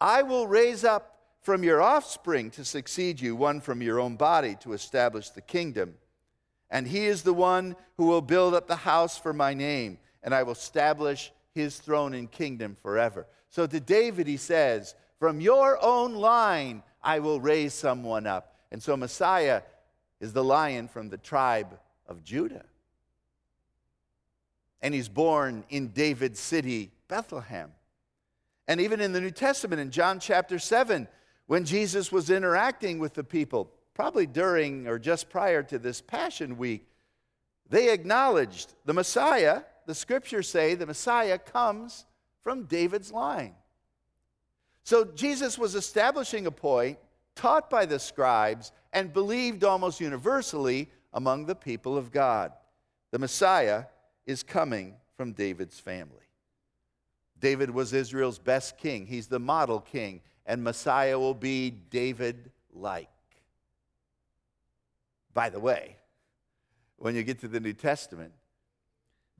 I 0.00 0.22
will 0.22 0.46
raise 0.46 0.84
up 0.84 1.18
from 1.42 1.64
your 1.64 1.82
offspring 1.82 2.50
to 2.52 2.64
succeed 2.64 3.20
you, 3.20 3.36
one 3.36 3.60
from 3.60 3.82
your 3.82 4.00
own 4.00 4.16
body 4.16 4.56
to 4.60 4.72
establish 4.72 5.30
the 5.30 5.40
kingdom. 5.40 5.94
And 6.70 6.86
he 6.86 7.04
is 7.04 7.22
the 7.22 7.34
one 7.34 7.76
who 7.98 8.06
will 8.06 8.22
build 8.22 8.54
up 8.54 8.66
the 8.66 8.76
house 8.76 9.18
for 9.18 9.32
my 9.32 9.54
name, 9.54 9.98
and 10.22 10.34
I 10.34 10.42
will 10.44 10.52
establish 10.52 11.32
his 11.54 11.78
throne 11.78 12.14
and 12.14 12.30
kingdom 12.30 12.76
forever. 12.80 13.26
So 13.50 13.66
to 13.66 13.80
David, 13.80 14.26
he 14.26 14.36
says, 14.36 14.94
From 15.18 15.40
your 15.40 15.82
own 15.82 16.14
line, 16.14 16.82
I 17.02 17.18
will 17.18 17.40
raise 17.40 17.74
someone 17.74 18.26
up. 18.26 18.56
And 18.72 18.82
so 18.82 18.96
Messiah 18.96 19.62
is 20.20 20.32
the 20.32 20.42
lion 20.42 20.88
from 20.88 21.10
the 21.10 21.18
tribe 21.18 21.78
of 22.08 22.24
Judah. 22.24 22.64
And 24.84 24.92
he's 24.92 25.08
born 25.08 25.64
in 25.70 25.88
David's 25.88 26.38
city, 26.38 26.90
Bethlehem. 27.08 27.72
And 28.68 28.82
even 28.82 29.00
in 29.00 29.12
the 29.12 29.20
New 29.20 29.30
Testament, 29.30 29.80
in 29.80 29.90
John 29.90 30.20
chapter 30.20 30.58
7, 30.58 31.08
when 31.46 31.64
Jesus 31.64 32.12
was 32.12 32.28
interacting 32.28 32.98
with 32.98 33.14
the 33.14 33.24
people, 33.24 33.70
probably 33.94 34.26
during 34.26 34.86
or 34.86 34.98
just 34.98 35.30
prior 35.30 35.62
to 35.62 35.78
this 35.78 36.02
Passion 36.02 36.58
Week, 36.58 36.86
they 37.70 37.94
acknowledged 37.94 38.74
the 38.84 38.92
Messiah, 38.92 39.62
the 39.86 39.94
scriptures 39.94 40.50
say 40.50 40.74
the 40.74 40.84
Messiah 40.84 41.38
comes 41.38 42.04
from 42.42 42.64
David's 42.64 43.10
line. 43.10 43.54
So 44.82 45.06
Jesus 45.06 45.56
was 45.56 45.74
establishing 45.74 46.46
a 46.46 46.50
point 46.50 46.98
taught 47.34 47.70
by 47.70 47.86
the 47.86 47.98
scribes 47.98 48.70
and 48.92 49.14
believed 49.14 49.64
almost 49.64 49.98
universally 49.98 50.90
among 51.14 51.46
the 51.46 51.54
people 51.54 51.96
of 51.96 52.12
God. 52.12 52.52
The 53.12 53.18
Messiah 53.18 53.84
is 54.26 54.42
coming 54.42 54.94
from 55.16 55.32
David's 55.32 55.78
family. 55.78 56.28
David 57.40 57.70
was 57.70 57.92
Israel's 57.92 58.38
best 58.38 58.78
king. 58.78 59.06
He's 59.06 59.26
the 59.26 59.38
model 59.38 59.80
king, 59.80 60.20
and 60.46 60.62
Messiah 60.62 61.18
will 61.18 61.34
be 61.34 61.70
David 61.70 62.50
like. 62.72 63.08
By 65.32 65.50
the 65.50 65.60
way, 65.60 65.96
when 66.96 67.14
you 67.14 67.22
get 67.22 67.40
to 67.40 67.48
the 67.48 67.60
New 67.60 67.72
Testament, 67.72 68.32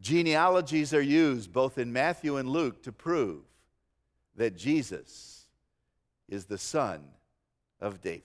genealogies 0.00 0.92
are 0.92 1.00
used 1.00 1.52
both 1.52 1.78
in 1.78 1.92
Matthew 1.92 2.36
and 2.36 2.48
Luke 2.48 2.82
to 2.82 2.92
prove 2.92 3.42
that 4.36 4.56
Jesus 4.56 5.46
is 6.28 6.46
the 6.46 6.58
son 6.58 7.04
of 7.80 8.00
David. 8.00 8.22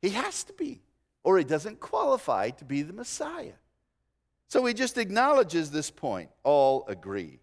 He 0.00 0.10
has 0.10 0.44
to 0.44 0.52
be, 0.52 0.82
or 1.22 1.38
he 1.38 1.44
doesn't 1.44 1.80
qualify 1.80 2.50
to 2.50 2.64
be 2.64 2.82
the 2.82 2.92
Messiah. 2.92 3.54
So 4.48 4.64
he 4.64 4.74
just 4.74 4.98
acknowledges 4.98 5.70
this 5.70 5.90
point. 5.90 6.30
All 6.42 6.84
agree. 6.88 7.40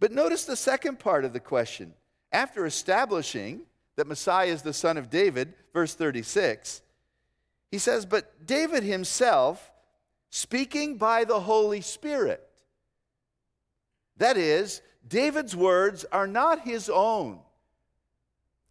But 0.00 0.12
notice 0.12 0.44
the 0.44 0.56
second 0.56 0.98
part 0.98 1.24
of 1.24 1.32
the 1.32 1.40
question. 1.40 1.94
After 2.32 2.66
establishing 2.66 3.62
that 3.96 4.06
Messiah 4.06 4.48
is 4.48 4.62
the 4.62 4.72
son 4.72 4.96
of 4.96 5.10
David, 5.10 5.54
verse 5.72 5.94
36, 5.94 6.82
he 7.70 7.78
says, 7.78 8.06
But 8.06 8.46
David 8.46 8.82
himself, 8.82 9.72
speaking 10.30 10.96
by 10.96 11.24
the 11.24 11.40
Holy 11.40 11.80
Spirit, 11.80 12.46
that 14.16 14.36
is, 14.36 14.80
David's 15.06 15.56
words 15.56 16.04
are 16.12 16.26
not 16.26 16.60
his 16.60 16.88
own. 16.88 17.40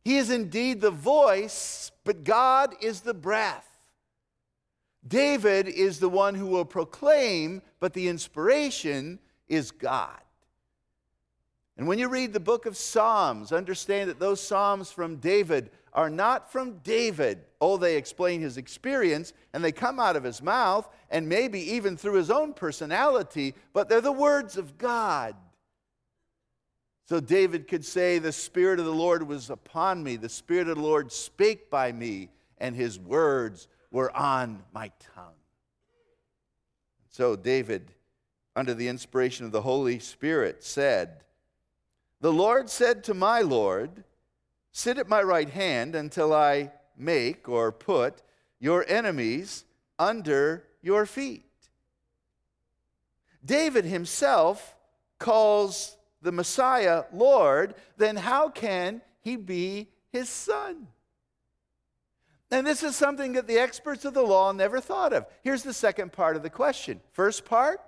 He 0.04 0.18
is 0.18 0.30
indeed 0.30 0.82
the 0.82 0.92
voice, 0.92 1.92
but 2.04 2.24
God 2.24 2.76
is 2.82 3.02
the 3.02 3.14
breath. 3.14 3.73
David 5.08 5.68
is 5.68 6.00
the 6.00 6.10
one 6.10 6.36
who 6.36 6.48
will 6.48 6.66
proclaim, 6.66 7.62
but 7.80 7.94
the 7.94 8.08
inspiration 8.08 9.20
is 9.48 9.72
God. 9.72 10.20
And 11.78 11.88
when 11.88 12.00
you 12.00 12.08
read 12.08 12.34
the 12.34 12.40
book 12.40 12.66
of 12.66 12.78
Psalms, 12.78 13.52
understand 13.52 14.10
that 14.10 14.20
those 14.20 14.40
Psalms 14.40 14.92
from 14.92 15.18
David 15.18 15.72
are 15.92 16.10
not 16.10 16.52
from 16.52 16.78
David. 16.80 17.44
Oh, 17.60 17.78
they 17.78 17.98
explain 17.98 18.42
his 18.42 18.58
experience 18.58 19.34
and 19.54 19.64
they 19.64 19.72
come 19.72 20.00
out 20.00 20.16
of 20.16 20.24
his 20.24 20.42
mouth 20.42 20.88
and 21.10 21.28
maybe 21.28 21.60
even 21.74 21.98
through 21.98 22.16
his 22.16 22.32
own 22.32 22.54
personality, 22.54 23.54
but 23.74 23.90
they're 23.90 24.02
the 24.02 24.12
words 24.12 24.58
of 24.58 24.78
God. 24.78 25.36
So 27.10 27.20
David 27.20 27.68
could 27.68 27.84
say, 27.84 28.18
The 28.18 28.32
Spirit 28.32 28.80
of 28.80 28.86
the 28.86 28.94
Lord 28.94 29.28
was 29.28 29.50
upon 29.50 30.04
me, 30.04 30.16
the 30.16 30.30
Spirit 30.30 30.68
of 30.68 30.78
the 30.78 30.84
Lord 30.84 31.12
spake 31.12 31.70
by 31.70 31.92
me, 31.92 32.30
and 32.60 32.76
his 32.76 32.98
words 32.98 33.68
were 33.94 34.14
on 34.18 34.64
my 34.74 34.92
tongue. 35.16 35.36
So 37.10 37.38
David, 37.38 37.94
under 38.56 38.74
the 38.74 38.88
inspiration 38.88 39.46
of 39.46 39.54
the 39.54 39.62
Holy 39.62 40.00
Spirit, 40.00 40.64
said, 40.64 41.24
The 42.20 42.34
Lord 42.34 42.70
said 42.70 43.04
to 43.06 43.14
my 43.14 43.42
Lord, 43.42 44.04
Sit 44.72 44.98
at 44.98 45.08
my 45.08 45.22
right 45.22 45.50
hand 45.50 45.94
until 45.94 46.34
I 46.34 46.72
make 46.98 47.48
or 47.48 47.72
put 47.72 48.24
your 48.60 48.84
enemies 48.88 49.64
under 50.00 50.64
your 50.82 51.06
feet. 51.06 51.46
David 53.46 53.86
himself 53.86 54.76
calls 55.20 55.98
the 56.24 56.32
Messiah 56.32 57.04
Lord, 57.14 57.76
then 57.98 58.16
how 58.16 58.50
can 58.50 59.02
he 59.22 59.36
be 59.36 59.90
his 60.12 60.30
son? 60.30 60.88
And 62.54 62.68
this 62.68 62.84
is 62.84 62.96
something 62.96 63.34
that 63.34 63.48
the 63.48 63.58
experts 63.58 64.06
of 64.06 64.14
the 64.14 64.22
law 64.22 64.52
never 64.52 64.80
thought 64.80 65.12
of. 65.12 65.26
Here's 65.42 65.64
the 65.64 65.74
second 65.74 66.14
part 66.14 66.36
of 66.36 66.44
the 66.44 66.52
question. 66.52 67.02
First 67.12 67.46
part, 67.46 67.82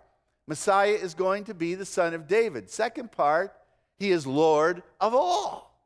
Messiah 0.48 0.90
is 0.90 1.14
going 1.14 1.44
to 1.44 1.54
be 1.54 1.76
the 1.76 1.86
son 1.86 2.16
of 2.16 2.28
David. 2.28 2.72
Second 2.72 3.12
part, 3.12 3.54
he 4.00 4.10
is 4.10 4.26
Lord 4.26 4.82
of 5.00 5.14
all. 5.14 5.80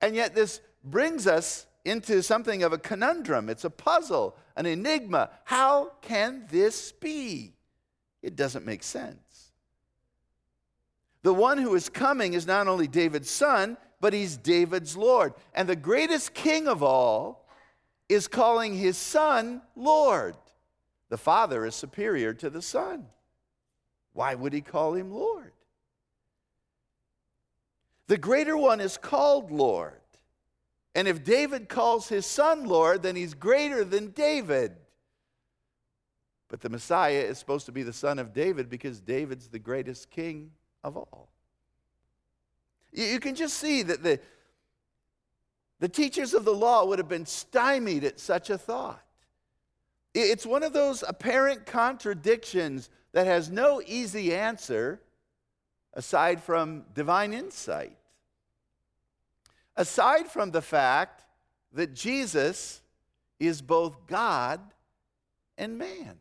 And 0.00 0.14
yet, 0.14 0.32
this 0.32 0.60
brings 0.84 1.26
us 1.26 1.66
into 1.84 2.22
something 2.22 2.62
of 2.62 2.72
a 2.72 2.78
conundrum. 2.78 3.48
It's 3.48 3.64
a 3.64 3.70
puzzle, 3.70 4.36
an 4.54 4.66
enigma. 4.66 5.30
How 5.42 5.90
can 6.02 6.44
this 6.52 6.92
be? 6.92 7.54
It 8.22 8.36
doesn't 8.36 8.64
make 8.64 8.84
sense. 8.84 9.50
The 11.24 11.34
one 11.34 11.58
who 11.58 11.74
is 11.74 11.88
coming 11.88 12.34
is 12.34 12.46
not 12.46 12.68
only 12.68 12.86
David's 12.86 13.28
son, 13.28 13.76
but 14.00 14.12
he's 14.12 14.36
David's 14.36 14.96
Lord. 14.96 15.34
And 15.52 15.68
the 15.68 15.74
greatest 15.74 16.32
king 16.32 16.68
of 16.68 16.80
all 16.80 17.39
is 18.10 18.26
calling 18.26 18.74
his 18.74 18.96
son 18.96 19.62
Lord. 19.76 20.36
The 21.08 21.16
Father 21.16 21.64
is 21.64 21.74
superior 21.74 22.34
to 22.34 22.50
the 22.50 22.62
Son. 22.62 23.06
Why 24.12 24.34
would 24.34 24.52
he 24.52 24.60
call 24.60 24.94
him 24.94 25.12
Lord? 25.12 25.52
The 28.08 28.18
greater 28.18 28.56
one 28.56 28.80
is 28.80 28.96
called 28.96 29.52
Lord. 29.52 30.00
And 30.94 31.06
if 31.06 31.22
David 31.22 31.68
calls 31.68 32.08
his 32.08 32.26
son 32.26 32.64
Lord, 32.64 33.02
then 33.04 33.14
he's 33.14 33.34
greater 33.34 33.84
than 33.84 34.10
David. 34.10 34.72
But 36.48 36.60
the 36.60 36.68
Messiah 36.68 37.20
is 37.20 37.38
supposed 37.38 37.66
to 37.66 37.72
be 37.72 37.84
the 37.84 37.92
son 37.92 38.18
of 38.18 38.32
David 38.32 38.68
because 38.68 39.00
David's 39.00 39.46
the 39.46 39.60
greatest 39.60 40.10
king 40.10 40.50
of 40.82 40.96
all. 40.96 41.28
You 42.92 43.20
can 43.20 43.36
just 43.36 43.56
see 43.58 43.82
that 43.84 44.02
the, 44.02 44.18
the 45.80 45.88
teachers 45.88 46.34
of 46.34 46.44
the 46.44 46.54
law 46.54 46.84
would 46.84 46.98
have 46.98 47.08
been 47.08 47.26
stymied 47.26 48.04
at 48.04 48.20
such 48.20 48.50
a 48.50 48.58
thought. 48.58 49.02
It's 50.14 50.46
one 50.46 50.62
of 50.62 50.72
those 50.72 51.02
apparent 51.06 51.66
contradictions 51.66 52.90
that 53.12 53.26
has 53.26 53.50
no 53.50 53.82
easy 53.86 54.34
answer 54.34 55.00
aside 55.94 56.42
from 56.42 56.84
divine 56.94 57.32
insight. 57.32 57.96
Aside 59.76 60.28
from 60.28 60.50
the 60.50 60.62
fact 60.62 61.24
that 61.72 61.94
Jesus 61.94 62.82
is 63.38 63.62
both 63.62 64.06
God 64.06 64.60
and 65.56 65.78
man. 65.78 66.20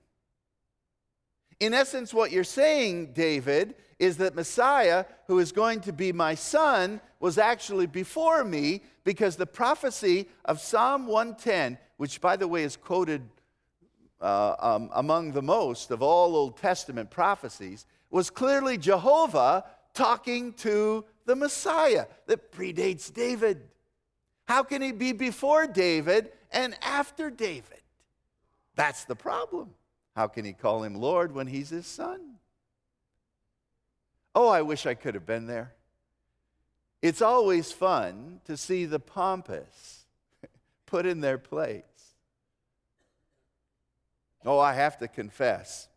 In 1.59 1.73
essence, 1.73 2.13
what 2.13 2.31
you're 2.31 2.43
saying, 2.45 3.13
David, 3.13 3.75
is 3.97 4.17
that 4.17 4.35
Messiah, 4.35 5.05
who 5.27 5.39
is 5.39 5.51
going 5.51 5.81
to 5.81 5.91
be 5.91 6.13
my 6.13 6.35
son, 6.35 7.01
was 7.19 7.38
actually 7.38 7.85
before 7.85 8.43
me 8.43 8.81
because 9.03 9.35
the 9.35 9.45
prophecy 9.45 10.27
of 10.45 10.59
Psalm 10.59 11.07
110, 11.07 11.77
which, 11.97 12.21
by 12.21 12.35
the 12.35 12.47
way, 12.47 12.63
is 12.63 12.77
quoted 12.77 13.21
uh, 14.21 14.55
um, 14.59 14.89
among 14.93 15.31
the 15.31 15.41
most 15.41 15.91
of 15.91 16.01
all 16.01 16.35
Old 16.35 16.57
Testament 16.57 17.09
prophecies, 17.09 17.85
was 18.09 18.29
clearly 18.29 18.77
Jehovah 18.77 19.65
talking 19.93 20.53
to 20.53 21.05
the 21.25 21.35
Messiah 21.35 22.05
that 22.27 22.51
predates 22.51 23.13
David. 23.13 23.61
How 24.45 24.63
can 24.63 24.81
he 24.81 24.91
be 24.91 25.11
before 25.11 25.67
David 25.67 26.31
and 26.51 26.75
after 26.81 27.29
David? 27.29 27.81
That's 28.75 29.03
the 29.05 29.15
problem. 29.15 29.71
How 30.15 30.27
can 30.27 30.45
he 30.45 30.53
call 30.53 30.83
him 30.83 30.95
Lord 30.95 31.33
when 31.33 31.47
he's 31.47 31.69
his 31.69 31.85
son? 31.85 32.35
Oh, 34.33 34.47
I 34.47 34.61
wish 34.61 34.85
I 34.85 34.93
could 34.93 35.15
have 35.15 35.25
been 35.25 35.47
there. 35.47 35.73
It's 37.01 37.22
always 37.22 37.72
fun 37.72 38.41
to 38.46 38.58
see 38.58 38.86
the 38.86 39.00
pompous 39.00 40.06
put 40.86 41.06
in 41.06 41.22
their 41.22 41.38
place. 41.38 41.84
Oh, 44.46 44.60
I 44.60 44.74
have 44.74 44.98
to 45.00 45.08
confess. 45.08 45.88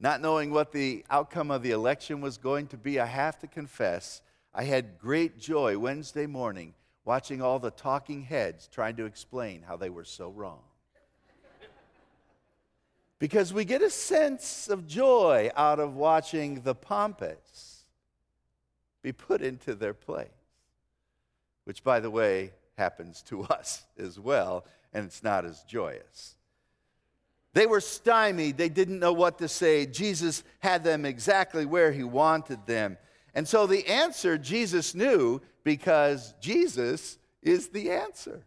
Not 0.00 0.20
knowing 0.20 0.50
what 0.50 0.72
the 0.72 1.04
outcome 1.10 1.50
of 1.50 1.62
the 1.62 1.70
election 1.70 2.20
was 2.20 2.38
going 2.38 2.66
to 2.68 2.76
be, 2.76 2.98
I 2.98 3.06
have 3.06 3.38
to 3.40 3.46
confess, 3.46 4.20
I 4.54 4.64
had 4.64 4.98
great 4.98 5.38
joy 5.38 5.78
Wednesday 5.78 6.26
morning 6.26 6.74
watching 7.04 7.40
all 7.40 7.58
the 7.58 7.70
talking 7.70 8.22
heads 8.22 8.68
trying 8.68 8.96
to 8.96 9.06
explain 9.06 9.62
how 9.62 9.76
they 9.76 9.90
were 9.90 10.04
so 10.04 10.30
wrong 10.30 10.60
because 13.22 13.54
we 13.54 13.64
get 13.64 13.82
a 13.82 13.88
sense 13.88 14.68
of 14.68 14.84
joy 14.84 15.48
out 15.54 15.78
of 15.78 15.94
watching 15.94 16.60
the 16.62 16.74
pompous 16.74 17.71
be 19.02 19.12
put 19.12 19.42
into 19.42 19.74
their 19.74 19.94
place. 19.94 20.28
Which, 21.64 21.84
by 21.84 22.00
the 22.00 22.10
way, 22.10 22.52
happens 22.76 23.22
to 23.22 23.42
us 23.50 23.84
as 23.98 24.18
well, 24.18 24.64
and 24.92 25.04
it's 25.04 25.22
not 25.22 25.44
as 25.44 25.62
joyous. 25.62 26.36
They 27.54 27.66
were 27.66 27.80
stymied. 27.80 28.56
They 28.56 28.68
didn't 28.68 28.98
know 28.98 29.12
what 29.12 29.38
to 29.38 29.48
say. 29.48 29.84
Jesus 29.84 30.42
had 30.60 30.84
them 30.84 31.04
exactly 31.04 31.66
where 31.66 31.92
he 31.92 32.02
wanted 32.02 32.66
them. 32.66 32.96
And 33.34 33.46
so 33.46 33.66
the 33.66 33.86
answer 33.86 34.38
Jesus 34.38 34.94
knew 34.94 35.40
because 35.64 36.34
Jesus 36.40 37.18
is 37.42 37.68
the 37.68 37.90
answer. 37.90 38.44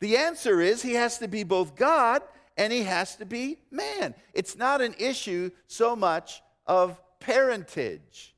The 0.00 0.16
answer 0.16 0.60
is 0.60 0.82
he 0.82 0.94
has 0.94 1.18
to 1.18 1.28
be 1.28 1.44
both 1.44 1.76
God 1.76 2.22
and 2.56 2.72
he 2.72 2.82
has 2.82 3.16
to 3.16 3.26
be 3.26 3.58
man. 3.70 4.14
It's 4.32 4.56
not 4.56 4.80
an 4.80 4.94
issue 4.98 5.50
so 5.66 5.96
much 5.96 6.42
of 6.66 7.00
parentage. 7.20 8.33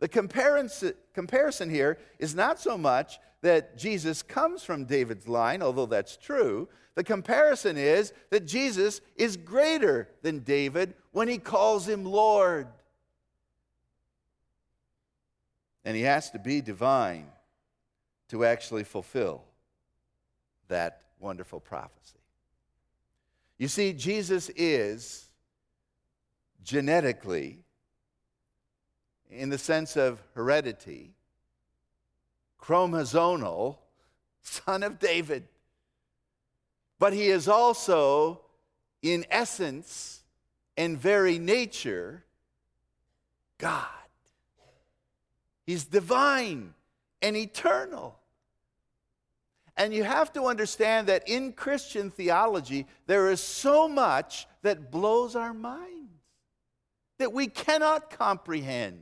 The 0.00 0.08
comparison, 0.08 1.70
here 1.70 1.98
is 2.18 2.34
not 2.34 2.58
so 2.58 2.76
much 2.76 3.20
that 3.42 3.78
Jesus 3.78 4.22
comes 4.22 4.62
from 4.62 4.84
David's 4.84 5.28
line, 5.28 5.62
although 5.62 5.86
that's 5.86 6.16
true. 6.16 6.68
The 6.94 7.04
comparison 7.04 7.76
is 7.76 8.12
that 8.30 8.46
Jesus 8.46 9.00
is 9.16 9.36
greater 9.36 10.08
than 10.22 10.40
David 10.40 10.94
when 11.12 11.28
he 11.28 11.38
calls 11.38 11.88
him 11.88 12.04
Lord. 12.04 12.66
And 15.84 15.96
he 15.96 16.02
has 16.02 16.30
to 16.30 16.38
be 16.38 16.60
divine 16.60 17.26
to 18.28 18.44
actually 18.44 18.84
fulfill 18.84 19.44
that 20.68 21.02
wonderful 21.18 21.60
prophecy. 21.60 22.18
You 23.58 23.68
see, 23.68 23.92
Jesus 23.92 24.50
is 24.56 25.28
genetically, 26.62 27.64
in 29.30 29.48
the 29.48 29.58
sense 29.58 29.96
of 29.96 30.22
heredity, 30.34 31.14
chromosomal, 32.60 33.78
son 34.42 34.82
of 34.82 34.98
David. 34.98 35.46
But 36.98 37.12
he 37.12 37.28
is 37.28 37.48
also, 37.48 38.42
in 39.02 39.24
essence 39.30 40.22
and 40.76 40.98
very 40.98 41.38
nature, 41.38 42.24
God. 43.58 43.86
He's 45.66 45.84
divine 45.84 46.74
and 47.22 47.36
eternal. 47.36 48.18
And 49.76 49.94
you 49.94 50.04
have 50.04 50.32
to 50.34 50.44
understand 50.44 51.06
that 51.06 51.28
in 51.28 51.52
Christian 51.52 52.10
theology, 52.10 52.86
there 53.06 53.30
is 53.30 53.40
so 53.40 53.88
much 53.88 54.46
that 54.62 54.90
blows 54.90 55.36
our 55.36 55.54
minds 55.54 55.90
that 57.18 57.32
we 57.32 57.46
cannot 57.46 58.10
comprehend, 58.10 58.98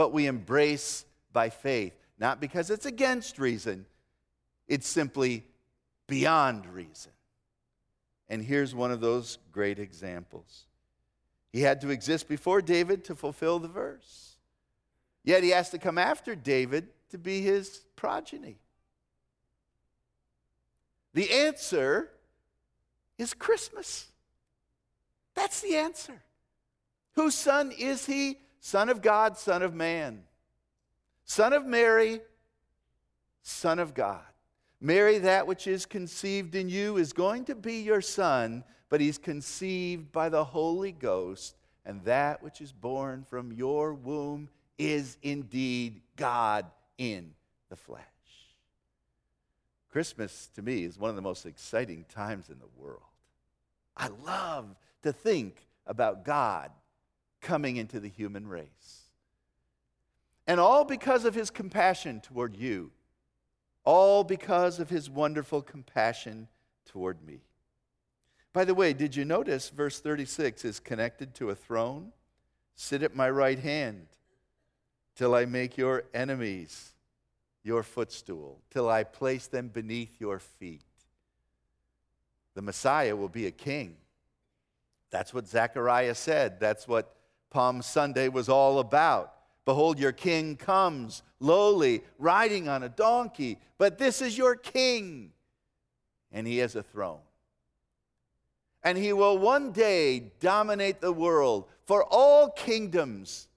but 0.00 0.14
we 0.14 0.26
embrace 0.26 1.04
by 1.30 1.50
faith. 1.50 1.92
Not 2.18 2.40
because 2.40 2.70
it's 2.70 2.86
against 2.86 3.38
reason, 3.38 3.84
it's 4.66 4.88
simply 4.88 5.44
beyond 6.06 6.64
reason. 6.64 7.12
And 8.26 8.42
here's 8.42 8.74
one 8.74 8.92
of 8.92 9.02
those 9.02 9.36
great 9.52 9.78
examples. 9.78 10.64
He 11.52 11.60
had 11.60 11.82
to 11.82 11.90
exist 11.90 12.28
before 12.28 12.62
David 12.62 13.04
to 13.04 13.14
fulfill 13.14 13.58
the 13.58 13.68
verse. 13.68 14.36
Yet 15.22 15.42
he 15.42 15.50
has 15.50 15.68
to 15.68 15.78
come 15.78 15.98
after 15.98 16.34
David 16.34 16.88
to 17.10 17.18
be 17.18 17.42
his 17.42 17.82
progeny. 17.94 18.56
The 21.12 21.30
answer 21.30 22.08
is 23.18 23.34
Christmas. 23.34 24.06
That's 25.34 25.60
the 25.60 25.76
answer. 25.76 26.22
Whose 27.16 27.34
son 27.34 27.70
is 27.78 28.06
he? 28.06 28.38
Son 28.60 28.88
of 28.90 29.00
God, 29.02 29.36
son 29.36 29.62
of 29.62 29.74
man. 29.74 30.22
Son 31.24 31.52
of 31.52 31.64
Mary, 31.66 32.20
Son 33.42 33.78
of 33.78 33.94
God. 33.94 34.20
Mary, 34.80 35.18
that 35.18 35.46
which 35.46 35.66
is 35.66 35.86
conceived 35.86 36.54
in 36.54 36.68
you 36.68 36.96
is 36.96 37.12
going 37.12 37.44
to 37.44 37.54
be 37.54 37.80
your 37.80 38.00
son, 38.00 38.64
but 38.88 39.00
he's 39.00 39.18
conceived 39.18 40.12
by 40.12 40.28
the 40.28 40.44
Holy 40.44 40.92
Ghost, 40.92 41.56
and 41.84 42.02
that 42.04 42.42
which 42.42 42.60
is 42.60 42.72
born 42.72 43.24
from 43.28 43.52
your 43.52 43.94
womb 43.94 44.48
is 44.78 45.18
indeed 45.22 46.00
God 46.16 46.66
in 46.98 47.32
the 47.68 47.76
flesh. 47.76 48.04
Christmas 49.90 50.48
to 50.54 50.62
me 50.62 50.84
is 50.84 50.98
one 50.98 51.10
of 51.10 51.16
the 51.16 51.22
most 51.22 51.46
exciting 51.46 52.04
times 52.08 52.48
in 52.48 52.58
the 52.58 52.82
world. 52.82 53.02
I 53.96 54.08
love 54.24 54.76
to 55.02 55.12
think 55.12 55.66
about 55.86 56.24
God 56.24 56.70
coming 57.40 57.76
into 57.76 58.00
the 58.00 58.08
human 58.08 58.46
race. 58.46 59.04
And 60.46 60.58
all 60.58 60.84
because 60.84 61.24
of 61.24 61.34
his 61.34 61.50
compassion 61.50 62.20
toward 62.20 62.56
you, 62.56 62.90
all 63.84 64.24
because 64.24 64.80
of 64.80 64.90
his 64.90 65.08
wonderful 65.08 65.62
compassion 65.62 66.48
toward 66.86 67.24
me. 67.24 67.40
By 68.52 68.64
the 68.64 68.74
way, 68.74 68.92
did 68.92 69.14
you 69.14 69.24
notice 69.24 69.70
verse 69.70 70.00
36 70.00 70.64
is 70.64 70.80
connected 70.80 71.34
to 71.34 71.50
a 71.50 71.54
throne? 71.54 72.12
Sit 72.74 73.02
at 73.02 73.14
my 73.14 73.30
right 73.30 73.58
hand 73.58 74.06
till 75.14 75.34
I 75.34 75.44
make 75.44 75.76
your 75.76 76.04
enemies 76.12 76.92
your 77.62 77.82
footstool, 77.82 78.58
till 78.70 78.88
I 78.88 79.04
place 79.04 79.46
them 79.46 79.68
beneath 79.68 80.20
your 80.20 80.38
feet. 80.38 80.82
The 82.54 82.62
Messiah 82.62 83.14
will 83.14 83.28
be 83.28 83.46
a 83.46 83.50
king. 83.50 83.96
That's 85.10 85.34
what 85.34 85.46
Zechariah 85.46 86.14
said. 86.14 86.58
That's 86.58 86.88
what 86.88 87.14
Palm 87.50 87.82
Sunday 87.82 88.28
was 88.28 88.48
all 88.48 88.78
about. 88.78 89.34
Behold, 89.64 89.98
your 89.98 90.12
king 90.12 90.56
comes, 90.56 91.22
lowly, 91.38 92.02
riding 92.18 92.68
on 92.68 92.82
a 92.82 92.88
donkey, 92.88 93.58
but 93.78 93.98
this 93.98 94.22
is 94.22 94.38
your 94.38 94.56
king, 94.56 95.32
and 96.32 96.46
he 96.46 96.58
has 96.58 96.74
a 96.74 96.82
throne. 96.82 97.20
And 98.82 98.96
he 98.96 99.12
will 99.12 99.36
one 99.36 99.72
day 99.72 100.32
dominate 100.40 101.00
the 101.00 101.12
world, 101.12 101.66
for 101.84 102.04
all 102.04 102.48
kingdoms 102.50 103.48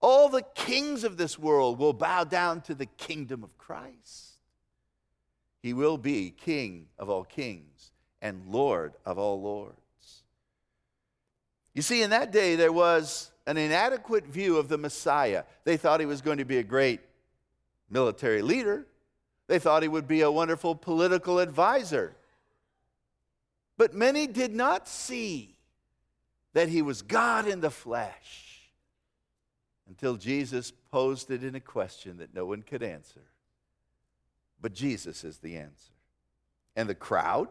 all 0.00 0.30
the 0.30 0.44
kings 0.54 1.04
of 1.04 1.16
this 1.16 1.38
world 1.38 1.78
will 1.78 1.92
bow 1.92 2.24
down 2.24 2.62
to 2.62 2.74
the 2.74 2.86
kingdom 2.86 3.44
of 3.44 3.56
Christ. 3.58 4.38
He 5.62 5.74
will 5.74 5.98
be 5.98 6.30
King 6.30 6.86
of 6.98 7.10
all 7.10 7.24
kings 7.24 7.92
and 8.22 8.46
Lord 8.46 8.94
of 9.04 9.18
all 9.18 9.42
lords. 9.42 9.76
You 11.74 11.82
see, 11.82 12.02
in 12.02 12.10
that 12.10 12.32
day, 12.32 12.56
there 12.56 12.72
was 12.72 13.30
an 13.46 13.56
inadequate 13.56 14.26
view 14.26 14.56
of 14.56 14.68
the 14.68 14.78
Messiah. 14.78 15.44
They 15.64 15.76
thought 15.76 16.00
he 16.00 16.06
was 16.06 16.20
going 16.20 16.38
to 16.38 16.44
be 16.44 16.58
a 16.58 16.62
great 16.62 17.00
military 17.88 18.42
leader, 18.42 18.86
they 19.48 19.58
thought 19.58 19.82
he 19.82 19.88
would 19.88 20.06
be 20.06 20.20
a 20.20 20.30
wonderful 20.30 20.76
political 20.76 21.40
advisor. 21.40 22.14
But 23.76 23.94
many 23.94 24.28
did 24.28 24.54
not 24.54 24.86
see 24.86 25.56
that 26.52 26.68
he 26.68 26.82
was 26.82 27.02
God 27.02 27.48
in 27.48 27.60
the 27.60 27.70
flesh 27.70 28.70
until 29.88 30.16
Jesus 30.16 30.70
posed 30.92 31.32
it 31.32 31.42
in 31.42 31.56
a 31.56 31.60
question 31.60 32.18
that 32.18 32.32
no 32.32 32.46
one 32.46 32.62
could 32.62 32.82
answer. 32.82 33.22
But 34.60 34.72
Jesus 34.72 35.24
is 35.24 35.38
the 35.38 35.56
answer. 35.56 35.92
And 36.76 36.88
the 36.88 36.94
crowd? 36.94 37.48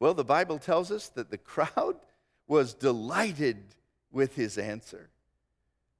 Well, 0.00 0.14
the 0.14 0.24
Bible 0.24 0.58
tells 0.58 0.90
us 0.90 1.08
that 1.10 1.30
the 1.30 1.38
crowd 1.38 1.96
was 2.50 2.74
delighted 2.74 3.56
with 4.10 4.34
his 4.34 4.58
answer. 4.58 5.08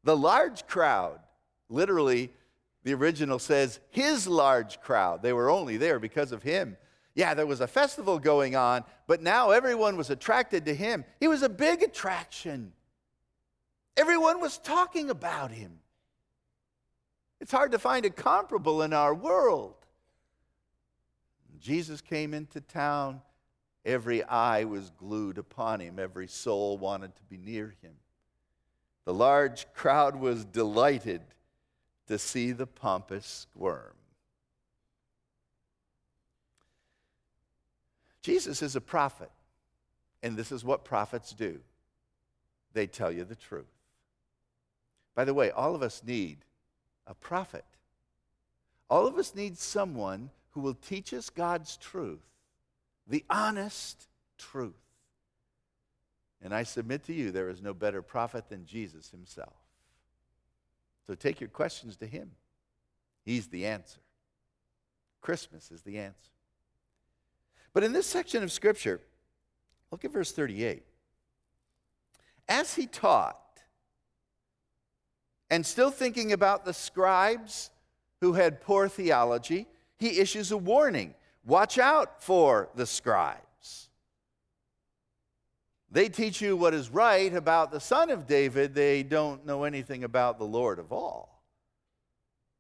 The 0.02 0.16
large 0.16 0.66
crowd, 0.66 1.20
literally, 1.68 2.32
the 2.82 2.92
original 2.92 3.38
says, 3.38 3.78
his 3.90 4.26
large 4.26 4.80
crowd. 4.80 5.22
They 5.22 5.32
were 5.32 5.48
only 5.48 5.76
there 5.76 6.00
because 6.00 6.32
of 6.32 6.42
him. 6.42 6.76
Yeah, 7.14 7.34
there 7.34 7.46
was 7.46 7.60
a 7.60 7.68
festival 7.68 8.18
going 8.18 8.56
on, 8.56 8.82
but 9.06 9.22
now 9.22 9.50
everyone 9.50 9.96
was 9.96 10.10
attracted 10.10 10.64
to 10.64 10.74
him. 10.74 11.04
He 11.20 11.28
was 11.28 11.44
a 11.44 11.48
big 11.48 11.84
attraction. 11.84 12.72
Everyone 13.96 14.40
was 14.40 14.58
talking 14.58 15.08
about 15.08 15.52
him. 15.52 15.78
It's 17.40 17.52
hard 17.52 17.70
to 17.70 17.78
find 17.78 18.04
a 18.04 18.10
comparable 18.10 18.82
in 18.82 18.92
our 18.92 19.14
world. 19.14 19.76
Jesus 21.60 22.00
came 22.00 22.34
into 22.34 22.60
town, 22.60 23.20
every 23.84 24.22
eye 24.24 24.64
was 24.64 24.90
glued 24.90 25.38
upon 25.38 25.80
him, 25.80 25.98
every 25.98 26.28
soul 26.28 26.78
wanted 26.78 27.14
to 27.16 27.22
be 27.24 27.36
near 27.36 27.74
him. 27.82 27.94
The 29.04 29.14
large 29.14 29.72
crowd 29.72 30.16
was 30.16 30.44
delighted 30.44 31.22
to 32.06 32.18
see 32.18 32.52
the 32.52 32.66
pompous 32.66 33.26
squirm. 33.26 33.94
Jesus 38.22 38.62
is 38.62 38.76
a 38.76 38.80
prophet, 38.80 39.30
and 40.22 40.36
this 40.36 40.52
is 40.52 40.64
what 40.64 40.84
prophets 40.84 41.32
do 41.32 41.60
they 42.72 42.86
tell 42.86 43.10
you 43.10 43.24
the 43.24 43.34
truth. 43.34 43.64
By 45.14 45.24
the 45.24 45.34
way, 45.34 45.50
all 45.50 45.74
of 45.74 45.82
us 45.82 46.02
need 46.06 46.38
a 47.06 47.14
prophet. 47.14 47.64
All 48.88 49.06
of 49.06 49.16
us 49.16 49.34
need 49.34 49.58
someone 49.58 50.30
who 50.50 50.60
will 50.60 50.74
teach 50.74 51.12
us 51.14 51.30
God's 51.30 51.76
truth, 51.76 52.20
the 53.10 53.24
honest 53.28 54.08
truth. 54.38 54.72
And 56.40 56.54
I 56.54 56.62
submit 56.62 57.04
to 57.04 57.12
you, 57.12 57.30
there 57.30 57.50
is 57.50 57.60
no 57.60 57.74
better 57.74 58.00
prophet 58.00 58.48
than 58.48 58.64
Jesus 58.64 59.10
himself. 59.10 59.52
So 61.06 61.14
take 61.14 61.40
your 61.40 61.48
questions 61.48 61.96
to 61.96 62.06
Him. 62.06 62.30
He's 63.24 63.48
the 63.48 63.66
answer. 63.66 64.00
Christmas 65.20 65.70
is 65.70 65.82
the 65.82 65.98
answer. 65.98 66.30
But 67.72 67.84
in 67.84 67.92
this 67.92 68.06
section 68.06 68.42
of 68.42 68.52
Scripture, 68.52 69.00
look 69.90 70.04
at 70.04 70.12
verse 70.12 70.32
38. 70.32 70.84
As 72.48 72.74
he 72.74 72.86
taught, 72.86 73.38
and 75.50 75.66
still 75.66 75.90
thinking 75.90 76.32
about 76.32 76.64
the 76.64 76.72
scribes 76.72 77.70
who 78.20 78.34
had 78.34 78.60
poor 78.60 78.88
theology, 78.88 79.66
he 79.98 80.20
issues 80.20 80.52
a 80.52 80.56
warning 80.56 81.14
watch 81.44 81.79
out 81.79 82.22
for 82.22 82.68
the 82.74 82.87
scribes. 82.87 83.88
They 85.90 86.09
teach 86.09 86.40
you 86.40 86.57
what 86.57 86.74
is 86.74 86.90
right 86.90 87.35
about 87.35 87.72
the 87.72 87.81
Son 87.81 88.11
of 88.11 88.26
David, 88.26 88.74
they 88.74 89.03
don't 89.03 89.44
know 89.44 89.64
anything 89.64 90.05
about 90.05 90.38
the 90.38 90.44
Lord 90.44 90.79
of 90.79 90.92
all. 90.92 91.31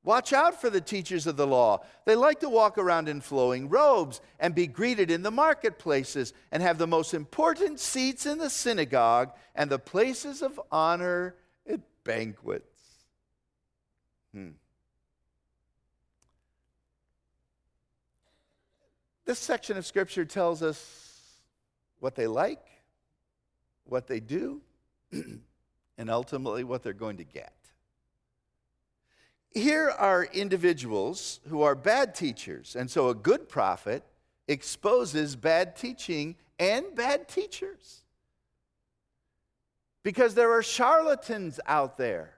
Watch 0.02 0.32
out 0.32 0.58
for 0.58 0.70
the 0.70 0.80
teachers 0.80 1.26
of 1.26 1.36
the 1.36 1.46
law. 1.46 1.84
They 2.06 2.14
like 2.14 2.40
to 2.40 2.48
walk 2.48 2.78
around 2.78 3.08
in 3.08 3.20
flowing 3.20 3.68
robes 3.68 4.22
and 4.38 4.54
be 4.54 4.66
greeted 4.66 5.10
in 5.10 5.22
the 5.22 5.30
marketplaces 5.30 6.32
and 6.50 6.62
have 6.62 6.78
the 6.78 6.86
most 6.86 7.12
important 7.12 7.78
seats 7.80 8.24
in 8.24 8.38
the 8.38 8.48
synagogue 8.48 9.32
and 9.54 9.70
the 9.70 9.78
places 9.78 10.40
of 10.40 10.58
honor 10.72 11.34
at 11.68 11.80
banquets. 12.02 12.64
Hmm. 14.32 14.52
This 19.30 19.38
section 19.38 19.76
of 19.76 19.86
Scripture 19.86 20.24
tells 20.24 20.60
us 20.60 21.40
what 22.00 22.16
they 22.16 22.26
like, 22.26 22.66
what 23.84 24.08
they 24.08 24.18
do, 24.18 24.60
and 25.12 26.10
ultimately 26.10 26.64
what 26.64 26.82
they're 26.82 26.92
going 26.92 27.18
to 27.18 27.24
get. 27.24 27.54
Here 29.52 29.88
are 29.88 30.24
individuals 30.24 31.38
who 31.48 31.62
are 31.62 31.76
bad 31.76 32.12
teachers, 32.12 32.74
and 32.74 32.90
so 32.90 33.08
a 33.08 33.14
good 33.14 33.48
prophet 33.48 34.02
exposes 34.48 35.36
bad 35.36 35.76
teaching 35.76 36.34
and 36.58 36.92
bad 36.96 37.28
teachers. 37.28 38.02
Because 40.02 40.34
there 40.34 40.50
are 40.50 40.62
charlatans 40.64 41.60
out 41.66 41.98
there 41.98 42.34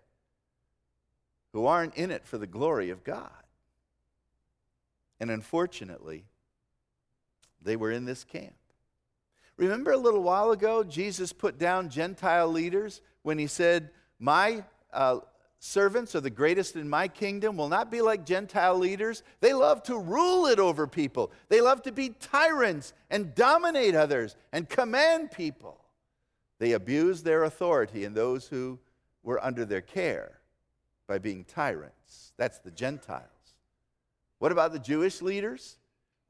who 1.54 1.64
aren't 1.64 1.94
in 1.94 2.10
it 2.10 2.26
for 2.26 2.36
the 2.36 2.46
glory 2.46 2.90
of 2.90 3.02
God. 3.02 3.30
And 5.18 5.30
unfortunately, 5.30 6.26
they 7.64 7.76
were 7.76 7.90
in 7.90 8.04
this 8.04 8.24
camp. 8.24 8.54
Remember 9.56 9.92
a 9.92 9.98
little 9.98 10.22
while 10.22 10.50
ago, 10.50 10.82
Jesus 10.82 11.32
put 11.32 11.58
down 11.58 11.90
Gentile 11.90 12.48
leaders 12.48 13.00
when 13.22 13.38
he 13.38 13.46
said, 13.46 13.90
My 14.18 14.64
uh, 14.92 15.20
servants 15.58 16.14
are 16.16 16.20
the 16.20 16.30
greatest 16.30 16.74
in 16.74 16.88
my 16.88 17.06
kingdom 17.06 17.56
will 17.56 17.68
not 17.68 17.90
be 17.90 18.00
like 18.00 18.26
Gentile 18.26 18.76
leaders. 18.76 19.22
They 19.40 19.54
love 19.54 19.82
to 19.84 19.96
rule 19.96 20.46
it 20.46 20.58
over 20.58 20.86
people, 20.86 21.32
they 21.48 21.60
love 21.60 21.82
to 21.82 21.92
be 21.92 22.10
tyrants 22.10 22.92
and 23.10 23.34
dominate 23.34 23.94
others 23.94 24.36
and 24.52 24.68
command 24.68 25.30
people. 25.30 25.78
They 26.58 26.72
abuse 26.72 27.22
their 27.22 27.44
authority 27.44 28.04
and 28.04 28.16
those 28.16 28.46
who 28.46 28.78
were 29.22 29.42
under 29.44 29.64
their 29.64 29.80
care 29.80 30.38
by 31.06 31.18
being 31.18 31.44
tyrants. 31.44 32.32
That's 32.36 32.58
the 32.58 32.70
Gentiles. 32.70 33.26
What 34.38 34.52
about 34.52 34.72
the 34.72 34.78
Jewish 34.78 35.22
leaders? 35.22 35.76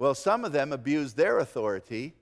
Well, 0.03 0.17
some 0.17 0.45
of 0.45 0.51
them 0.51 0.73
abused 0.73 1.17
their 1.17 1.39
authority 1.39 2.15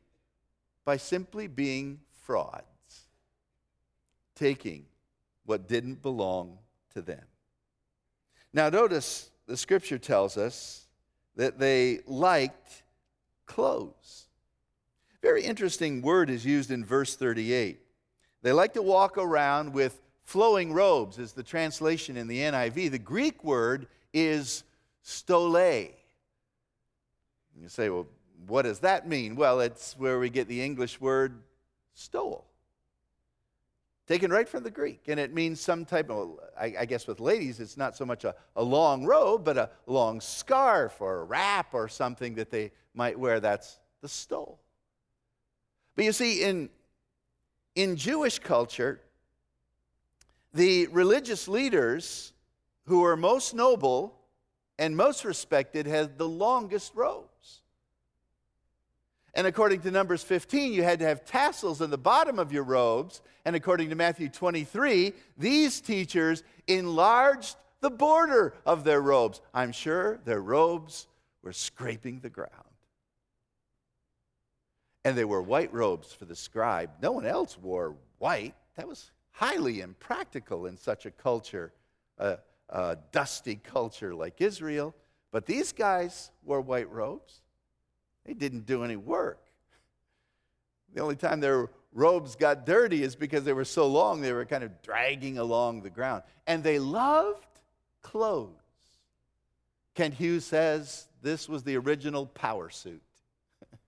by 0.84 0.98
simply 0.98 1.46
being 1.46 2.00
frauds, 2.26 3.06
taking 4.34 4.84
what 5.46 5.66
didn't 5.66 6.02
belong 6.02 6.58
to 6.92 7.00
them. 7.00 7.24
Now, 8.52 8.68
notice 8.68 9.30
the 9.46 9.56
scripture 9.56 9.96
tells 9.96 10.36
us 10.36 10.88
that 11.36 11.58
they 11.58 12.00
liked 12.06 12.82
clothes. 13.46 14.26
Very 15.22 15.42
interesting 15.42 16.02
word 16.02 16.28
is 16.28 16.44
used 16.44 16.70
in 16.70 16.84
verse 16.84 17.16
38. 17.16 17.80
They 18.42 18.52
like 18.52 18.74
to 18.74 18.82
walk 18.82 19.16
around 19.16 19.72
with 19.72 20.02
flowing 20.24 20.74
robes, 20.74 21.18
is 21.18 21.32
the 21.32 21.42
translation 21.42 22.18
in 22.18 22.28
the 22.28 22.40
NIV. 22.40 22.90
The 22.90 22.98
Greek 22.98 23.42
word 23.42 23.86
is 24.12 24.64
stole. 25.00 25.96
You 27.60 27.68
say, 27.68 27.90
well, 27.90 28.06
what 28.46 28.62
does 28.62 28.80
that 28.80 29.06
mean? 29.06 29.36
Well, 29.36 29.60
it's 29.60 29.94
where 29.98 30.18
we 30.18 30.30
get 30.30 30.48
the 30.48 30.62
English 30.62 31.00
word 31.00 31.42
stole 31.94 32.50
taken 34.10 34.32
right 34.32 34.48
from 34.48 34.64
the 34.64 34.70
Greek. 34.72 35.02
And 35.06 35.20
it 35.20 35.32
means 35.32 35.60
some 35.60 35.84
type 35.84 36.10
of, 36.10 36.40
I, 36.60 36.74
I 36.80 36.84
guess 36.84 37.06
with 37.06 37.20
ladies, 37.20 37.60
it's 37.60 37.76
not 37.76 37.96
so 37.96 38.04
much 38.04 38.24
a, 38.24 38.34
a, 38.56 38.62
long 38.62 39.06
robe, 39.06 39.44
but 39.44 39.56
a 39.56 39.70
long 39.86 40.20
scarf 40.20 41.00
or 41.00 41.20
a 41.20 41.24
wrap 41.24 41.72
or 41.74 41.86
something 41.86 42.34
that 42.34 42.50
they 42.50 42.72
might 42.92 43.16
wear. 43.16 43.38
That's 43.38 43.78
the 44.00 44.08
stole. 44.08 44.58
But 45.94 46.06
you 46.06 46.10
see, 46.10 46.42
in, 46.42 46.70
in 47.76 47.94
Jewish 47.94 48.40
culture, 48.40 49.00
the 50.52 50.88
religious 50.88 51.46
leaders 51.46 52.32
who 52.86 53.02
were 53.02 53.16
most 53.16 53.54
noble 53.54 54.18
and 54.76 54.96
most 54.96 55.24
respected 55.24 55.86
had 55.86 56.18
the 56.18 56.28
longest 56.28 56.96
robes. 56.96 57.29
And 59.34 59.46
according 59.46 59.80
to 59.82 59.90
Numbers 59.90 60.22
15, 60.22 60.72
you 60.72 60.82
had 60.82 60.98
to 60.98 61.06
have 61.06 61.24
tassels 61.24 61.80
in 61.80 61.90
the 61.90 61.98
bottom 61.98 62.38
of 62.38 62.52
your 62.52 62.64
robes. 62.64 63.22
And 63.44 63.54
according 63.54 63.90
to 63.90 63.94
Matthew 63.94 64.28
23, 64.28 65.12
these 65.38 65.80
teachers 65.80 66.42
enlarged 66.66 67.56
the 67.80 67.90
border 67.90 68.54
of 68.66 68.84
their 68.84 69.00
robes. 69.00 69.40
I'm 69.54 69.72
sure 69.72 70.18
their 70.24 70.40
robes 70.40 71.06
were 71.42 71.52
scraping 71.52 72.20
the 72.20 72.28
ground. 72.28 72.50
And 75.04 75.16
they 75.16 75.24
were 75.24 75.40
white 75.40 75.72
robes 75.72 76.12
for 76.12 76.26
the 76.26 76.36
scribe. 76.36 76.90
No 77.00 77.12
one 77.12 77.24
else 77.24 77.56
wore 77.56 77.96
white. 78.18 78.54
That 78.76 78.88
was 78.88 79.10
highly 79.30 79.80
impractical 79.80 80.66
in 80.66 80.76
such 80.76 81.06
a 81.06 81.10
culture, 81.10 81.72
a, 82.18 82.38
a 82.68 82.98
dusty 83.12 83.56
culture 83.56 84.14
like 84.14 84.40
Israel. 84.40 84.94
But 85.32 85.46
these 85.46 85.72
guys 85.72 86.30
wore 86.44 86.60
white 86.60 86.90
robes. 86.90 87.40
They 88.30 88.34
didn't 88.34 88.64
do 88.64 88.84
any 88.84 88.94
work. 88.94 89.44
The 90.94 91.00
only 91.00 91.16
time 91.16 91.40
their 91.40 91.68
robes 91.92 92.36
got 92.36 92.64
dirty 92.64 93.02
is 93.02 93.16
because 93.16 93.42
they 93.42 93.52
were 93.52 93.64
so 93.64 93.88
long, 93.88 94.20
they 94.20 94.32
were 94.32 94.44
kind 94.44 94.62
of 94.62 94.82
dragging 94.82 95.38
along 95.38 95.82
the 95.82 95.90
ground. 95.90 96.22
And 96.46 96.62
they 96.62 96.78
loved 96.78 97.44
clothes. 98.02 98.52
Kent 99.96 100.14
Hughes 100.14 100.44
says 100.44 101.08
this 101.22 101.48
was 101.48 101.64
the 101.64 101.76
original 101.76 102.24
power 102.24 102.70
suit. 102.70 103.02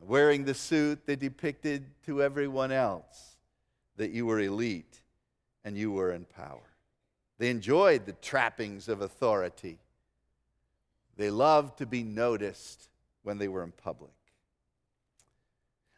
Wearing 0.00 0.46
the 0.46 0.54
suit, 0.54 1.04
they 1.04 1.16
depicted 1.16 1.84
to 2.06 2.22
everyone 2.22 2.72
else 2.72 3.36
that 3.98 4.12
you 4.12 4.24
were 4.24 4.40
elite 4.40 5.02
and 5.62 5.76
you 5.76 5.92
were 5.92 6.10
in 6.10 6.24
power. 6.24 6.70
They 7.36 7.50
enjoyed 7.50 8.06
the 8.06 8.14
trappings 8.14 8.88
of 8.88 9.02
authority. 9.02 9.78
They 11.18 11.28
loved 11.28 11.76
to 11.78 11.86
be 11.86 12.02
noticed 12.02 12.88
when 13.24 13.38
they 13.38 13.48
were 13.48 13.64
in 13.64 13.72
public. 13.72 14.12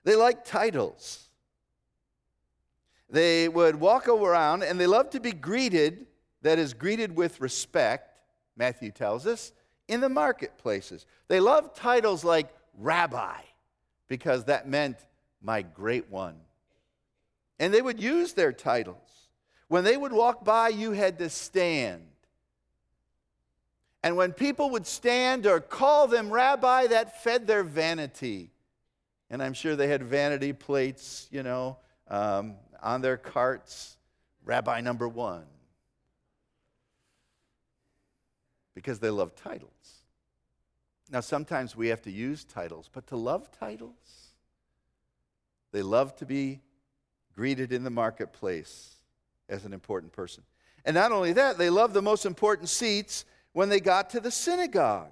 They 0.05 0.17
liked 0.17 0.47
titles. 0.47 1.29
They 3.11 3.49
would 3.49 3.77
walk 3.77 4.09
around 4.09 4.63
and 4.63 4.81
they 4.81 4.87
loved 4.87 5.13
to 5.13 5.21
be 5.21 5.33
greeted, 5.33 6.07
that 6.43 6.59
is, 6.59 6.75
greeted 6.75 7.15
with 7.15 7.41
respect, 7.41 8.19
Matthew 8.57 8.91
tells 8.91 9.27
us, 9.27 9.53
in 9.89 10.01
the 10.01 10.09
marketplaces. 10.09 11.07
They 11.29 11.41
loved 11.41 11.77
titles 11.77 12.25
like 12.25 12.49
rabbi 12.79 13.39
because 14.09 14.45
that 14.45 14.69
meant 14.69 14.97
my 15.43 15.63
great 15.63 16.11
one. 16.11 16.37
And 17.59 17.73
they 17.73 17.83
would 17.83 18.01
use 18.01 18.33
their 18.33 18.53
titles. 18.53 19.29
When 19.69 19.85
they 19.85 19.97
would 19.97 20.13
walk 20.13 20.45
by, 20.45 20.69
you 20.69 20.93
had 20.93 21.19
to 21.19 21.31
stand 21.31 22.03
and 24.03 24.17
when 24.17 24.33
people 24.33 24.71
would 24.71 24.87
stand 24.87 25.47
or 25.47 25.61
call 25.61 26.07
them 26.07 26.31
rabbi, 26.31 26.87
that 26.89 27.23
fed 27.23 27.47
their 27.47 27.63
vanity. 27.63 28.51
And 29.31 29.43
I'm 29.43 29.55
sure 29.55 29.75
they 29.75 29.89
had 29.89 30.03
vanity 30.03 30.53
plates, 30.53 31.29
you 31.31 31.43
know, 31.43 31.79
um, 32.09 32.55
on 32.83 33.01
their 33.01 33.17
carts, 33.17 33.97
rabbi 34.45 34.81
number 34.81 35.09
one. 35.09 35.47
Because 38.75 39.01
they 39.01 39.11
love 39.11 39.35
titles. 39.35 39.71
Now, 41.11 41.21
sometimes 41.21 41.75
we 41.77 41.89
have 41.89 42.03
to 42.03 42.11
use 42.11 42.45
titles, 42.45 42.91
but 42.93 43.07
to 43.09 43.17
love 43.17 43.51
titles, 43.51 44.33
they 45.73 45.83
love 45.83 46.15
to 46.17 46.27
be 46.27 46.61
greeted 47.35 47.73
in 47.73 47.85
the 47.85 47.91
marketplace 47.91 48.97
as 49.49 49.65
an 49.65 49.73
important 49.73 50.13
person. 50.13 50.43
And 50.85 50.95
not 50.95 51.13
only 51.13 51.33
that, 51.33 51.59
they 51.59 51.71
love 51.71 51.93
the 51.93 52.03
most 52.03 52.27
important 52.27 52.69
seats 52.69 53.25
when 53.57 53.71
they 53.71 53.81
got 53.81 54.11
to 54.11 54.21
the 54.21 54.31
synagogue, 54.31 55.09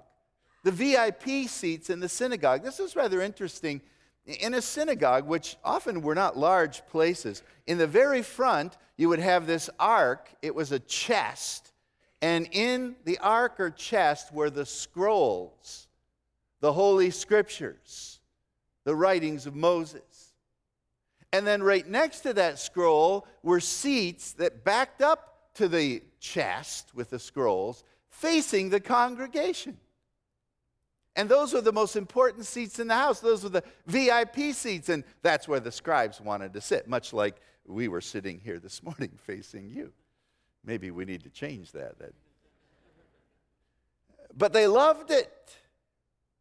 the 0.63 0.71
VIP 0.71 1.49
seats 1.49 1.89
in 1.89 1.99
the 1.99 2.07
synagogue. 2.07 2.61
This 2.61 2.79
is 2.79 2.95
rather 2.95 3.19
interesting. 3.19 3.81
In 4.27 4.53
a 4.53 4.61
synagogue, 4.61 5.25
which 5.25 5.57
often 5.63 6.03
were 6.03 6.13
not 6.13 6.37
large 6.37 6.85
places, 6.85 7.41
in 7.65 7.79
the 7.79 7.87
very 7.87 8.21
front, 8.21 8.77
you 8.97 9.09
would 9.09 9.17
have 9.17 9.47
this 9.47 9.67
ark. 9.79 10.29
It 10.43 10.53
was 10.53 10.71
a 10.71 10.77
chest. 10.77 11.73
And 12.21 12.47
in 12.51 12.95
the 13.03 13.17
ark 13.17 13.59
or 13.59 13.71
chest 13.71 14.31
were 14.31 14.51
the 14.51 14.67
scrolls, 14.67 15.87
the 16.59 16.71
Holy 16.71 17.09
Scriptures, 17.09 18.19
the 18.83 18.95
writings 18.95 19.47
of 19.47 19.55
Moses. 19.55 20.35
And 21.33 21.47
then 21.47 21.63
right 21.63 21.87
next 21.87 22.19
to 22.19 22.33
that 22.35 22.59
scroll 22.59 23.25
were 23.41 23.59
seats 23.59 24.33
that 24.33 24.63
backed 24.63 25.01
up 25.01 25.49
to 25.55 25.67
the 25.67 26.03
chest 26.19 26.93
with 26.93 27.09
the 27.09 27.17
scrolls, 27.17 27.83
facing 28.19 28.69
the 28.69 28.79
congregation. 28.79 29.77
And 31.15 31.29
those 31.29 31.53
were 31.53 31.61
the 31.61 31.71
most 31.71 31.95
important 31.95 32.45
seats 32.45 32.79
in 32.79 32.87
the 32.87 32.95
house. 32.95 33.19
Those 33.19 33.43
were 33.43 33.49
the 33.49 33.63
VIP 33.87 34.53
seats. 34.53 34.89
And 34.89 35.03
that's 35.21 35.47
where 35.47 35.59
the 35.59 35.71
scribes 35.71 36.19
wanted 36.19 36.53
to 36.53 36.61
sit, 36.61 36.87
much 36.87 37.13
like 37.13 37.35
we 37.65 37.87
were 37.87 38.01
sitting 38.01 38.39
here 38.43 38.59
this 38.59 38.83
morning 38.83 39.11
facing 39.25 39.69
you. 39.69 39.93
Maybe 40.65 40.91
we 40.91 41.05
need 41.05 41.23
to 41.23 41.29
change 41.29 41.71
that. 41.71 41.95
But 44.35 44.51
they 44.51 44.67
loved 44.67 45.11
it 45.11 45.55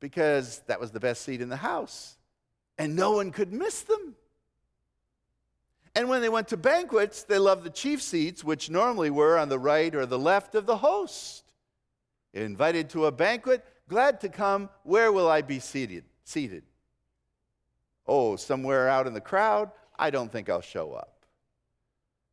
because 0.01 0.61
that 0.67 0.81
was 0.81 0.91
the 0.91 1.01
best 1.01 1.23
seat 1.23 1.41
in 1.41 1.49
the 1.49 1.57
house. 1.57 2.17
And 2.79 2.97
no 2.97 3.13
one 3.13 3.31
could 3.31 3.53
miss 3.53 3.83
them. 3.83 4.17
And 5.95 6.09
when 6.09 6.21
they 6.21 6.29
went 6.29 6.49
to 6.49 6.57
banquets, 6.57 7.23
they 7.23 7.39
loved 7.39 7.63
the 7.63 7.71
chief 7.71 8.03
seats, 8.03 8.43
which 8.43 8.69
normally 8.69 9.11
were 9.11 9.39
on 9.39 9.49
the 9.49 9.61
right 9.61 9.95
or 9.95 10.07
the 10.07 10.19
left 10.19 10.57
of 10.57 10.67
the 10.67 10.79
host. 10.79 11.44
Invited 12.35 12.91
to 12.91 13.07
a 13.07 13.13
banquet, 13.13 13.65
glad 13.89 14.21
to 14.23 14.29
come. 14.29 14.69
Where 14.83 15.13
will 15.13 15.29
I 15.29 15.41
be 15.41 15.61
seated? 15.61 16.05
Seated. 16.25 16.65
Oh, 18.07 18.37
somewhere 18.37 18.89
out 18.89 19.07
in 19.07 19.15
the 19.15 19.21
crowd? 19.21 19.71
I 19.97 20.11
don't 20.11 20.31
think 20.31 20.51
I'll 20.51 20.61
show 20.61 20.93
up. 20.93 21.25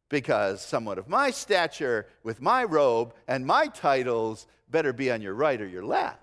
Because 0.10 0.62
someone 0.62 0.98
of 0.98 1.08
my 1.08 1.30
stature, 1.30 2.08
with 2.24 2.42
my 2.42 2.64
robe 2.64 3.14
and 3.28 3.46
my 3.46 3.68
titles, 3.68 4.48
better 4.70 4.92
be 4.92 5.12
on 5.12 5.22
your 5.22 5.36
right 5.36 5.62
or 5.62 5.68
your 5.68 5.86
left. 5.86 6.20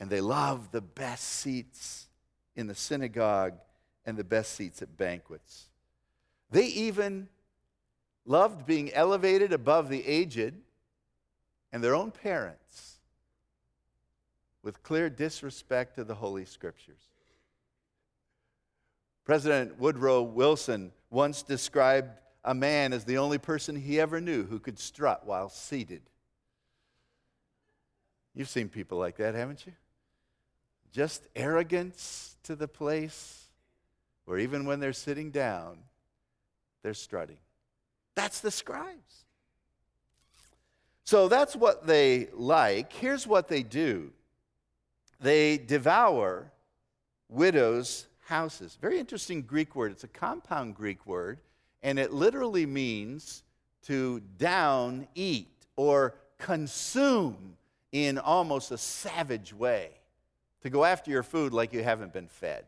And 0.00 0.10
they 0.10 0.20
love 0.20 0.70
the 0.72 0.80
best 0.80 1.24
seats 1.24 2.08
in 2.56 2.66
the 2.66 2.74
synagogue 2.74 3.54
and 4.04 4.16
the 4.16 4.24
best 4.24 4.52
seats 4.54 4.82
at 4.82 4.96
banquets. 4.96 5.66
They 6.50 6.66
even 6.66 7.28
loved 8.26 8.66
being 8.66 8.92
elevated 8.92 9.52
above 9.52 9.88
the 9.88 10.04
aged 10.06 10.54
and 11.72 11.82
their 11.82 11.94
own 11.94 12.10
parents 12.10 12.98
with 14.62 14.82
clear 14.82 15.08
disrespect 15.08 15.94
to 15.94 16.04
the 16.04 16.14
Holy 16.14 16.44
Scriptures. 16.44 17.02
President 19.24 19.78
Woodrow 19.78 20.22
Wilson 20.22 20.92
once 21.10 21.42
described 21.42 22.10
a 22.44 22.54
man 22.54 22.92
as 22.92 23.04
the 23.04 23.18
only 23.18 23.38
person 23.38 23.76
he 23.76 24.00
ever 24.00 24.20
knew 24.20 24.44
who 24.44 24.58
could 24.58 24.78
strut 24.78 25.26
while 25.26 25.48
seated. 25.48 26.02
You've 28.34 28.48
seen 28.48 28.68
people 28.68 28.98
like 28.98 29.16
that, 29.16 29.34
haven't 29.34 29.66
you? 29.66 29.72
Just 30.92 31.26
arrogance 31.36 32.36
to 32.44 32.56
the 32.56 32.68
place 32.68 33.44
where 34.24 34.38
even 34.38 34.64
when 34.64 34.80
they're 34.80 34.92
sitting 34.92 35.30
down, 35.30 35.78
they're 36.82 36.94
strutting. 36.94 37.38
That's 38.14 38.40
the 38.40 38.50
scribes. 38.50 39.24
So 41.08 41.26
that's 41.26 41.56
what 41.56 41.86
they 41.86 42.28
like. 42.34 42.92
Here's 42.92 43.26
what 43.26 43.48
they 43.48 43.62
do 43.62 44.12
they 45.18 45.56
devour 45.56 46.52
widows' 47.30 48.06
houses. 48.26 48.76
Very 48.78 48.98
interesting 48.98 49.40
Greek 49.40 49.74
word. 49.74 49.90
It's 49.90 50.04
a 50.04 50.08
compound 50.08 50.74
Greek 50.74 51.06
word, 51.06 51.40
and 51.82 51.98
it 51.98 52.12
literally 52.12 52.66
means 52.66 53.42
to 53.84 54.20
down 54.36 55.08
eat 55.14 55.48
or 55.76 56.14
consume 56.36 57.56
in 57.90 58.18
almost 58.18 58.70
a 58.70 58.76
savage 58.76 59.54
way, 59.54 59.92
to 60.60 60.68
go 60.68 60.84
after 60.84 61.10
your 61.10 61.22
food 61.22 61.54
like 61.54 61.72
you 61.72 61.82
haven't 61.82 62.12
been 62.12 62.28
fed. 62.28 62.66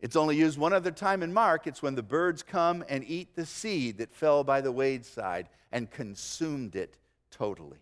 It's 0.00 0.16
only 0.16 0.36
used 0.38 0.56
one 0.56 0.72
other 0.72 0.90
time 0.90 1.22
in 1.22 1.34
Mark. 1.34 1.66
It's 1.66 1.82
when 1.82 1.96
the 1.96 2.02
birds 2.02 2.42
come 2.42 2.82
and 2.88 3.04
eat 3.06 3.36
the 3.36 3.44
seed 3.44 3.98
that 3.98 4.14
fell 4.14 4.42
by 4.42 4.62
the 4.62 4.72
wayside 4.72 5.50
and 5.70 5.90
consumed 5.90 6.74
it 6.76 6.96
totally. 7.36 7.78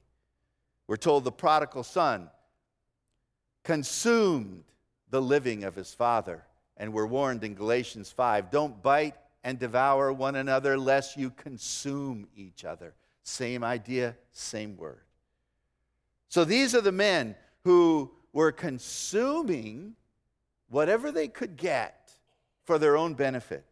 We're 0.86 0.96
told 0.96 1.24
the 1.24 1.32
prodigal 1.32 1.84
son 1.84 2.30
consumed 3.62 4.64
the 5.10 5.22
living 5.22 5.64
of 5.64 5.74
his 5.74 5.94
father. 5.94 6.44
And 6.76 6.92
we're 6.92 7.06
warned 7.06 7.44
in 7.44 7.54
Galatians 7.54 8.10
5 8.10 8.50
don't 8.50 8.82
bite 8.82 9.14
and 9.44 9.58
devour 9.58 10.12
one 10.12 10.36
another 10.36 10.76
lest 10.76 11.16
you 11.16 11.30
consume 11.30 12.26
each 12.36 12.64
other. 12.64 12.94
Same 13.22 13.62
idea, 13.62 14.16
same 14.32 14.76
word. 14.76 15.00
So 16.28 16.44
these 16.44 16.74
are 16.74 16.80
the 16.80 16.92
men 16.92 17.36
who 17.62 18.10
were 18.32 18.52
consuming 18.52 19.94
whatever 20.68 21.12
they 21.12 21.28
could 21.28 21.56
get 21.56 22.12
for 22.64 22.78
their 22.78 22.96
own 22.96 23.14
benefit. 23.14 23.64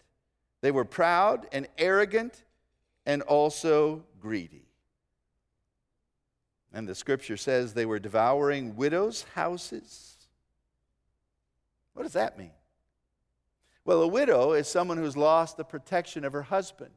They 0.61 0.71
were 0.71 0.85
proud 0.85 1.49
and 1.51 1.67
arrogant 1.77 2.45
and 3.05 3.23
also 3.23 4.05
greedy. 4.21 4.67
And 6.73 6.89
the 6.89 6.95
scripture 6.95 7.37
says 7.37 7.75
they 7.75 7.87
were 7.87 7.99
devouring 7.99 8.77
widows' 8.77 9.27
houses. 9.35 10.17
What 11.95 12.05
does 12.05 12.15
that 12.15 12.39
mean? 12.39 12.53
Well, 13.85 14.03
a 14.03 14.07
widow 14.07 14.53
is 14.53 14.69
someone 14.69 14.97
who's 14.97 15.17
lost 15.17 15.57
the 15.57 15.65
protection 15.65 16.25
of 16.25 16.33
her 16.33 16.43
husband. 16.43 16.93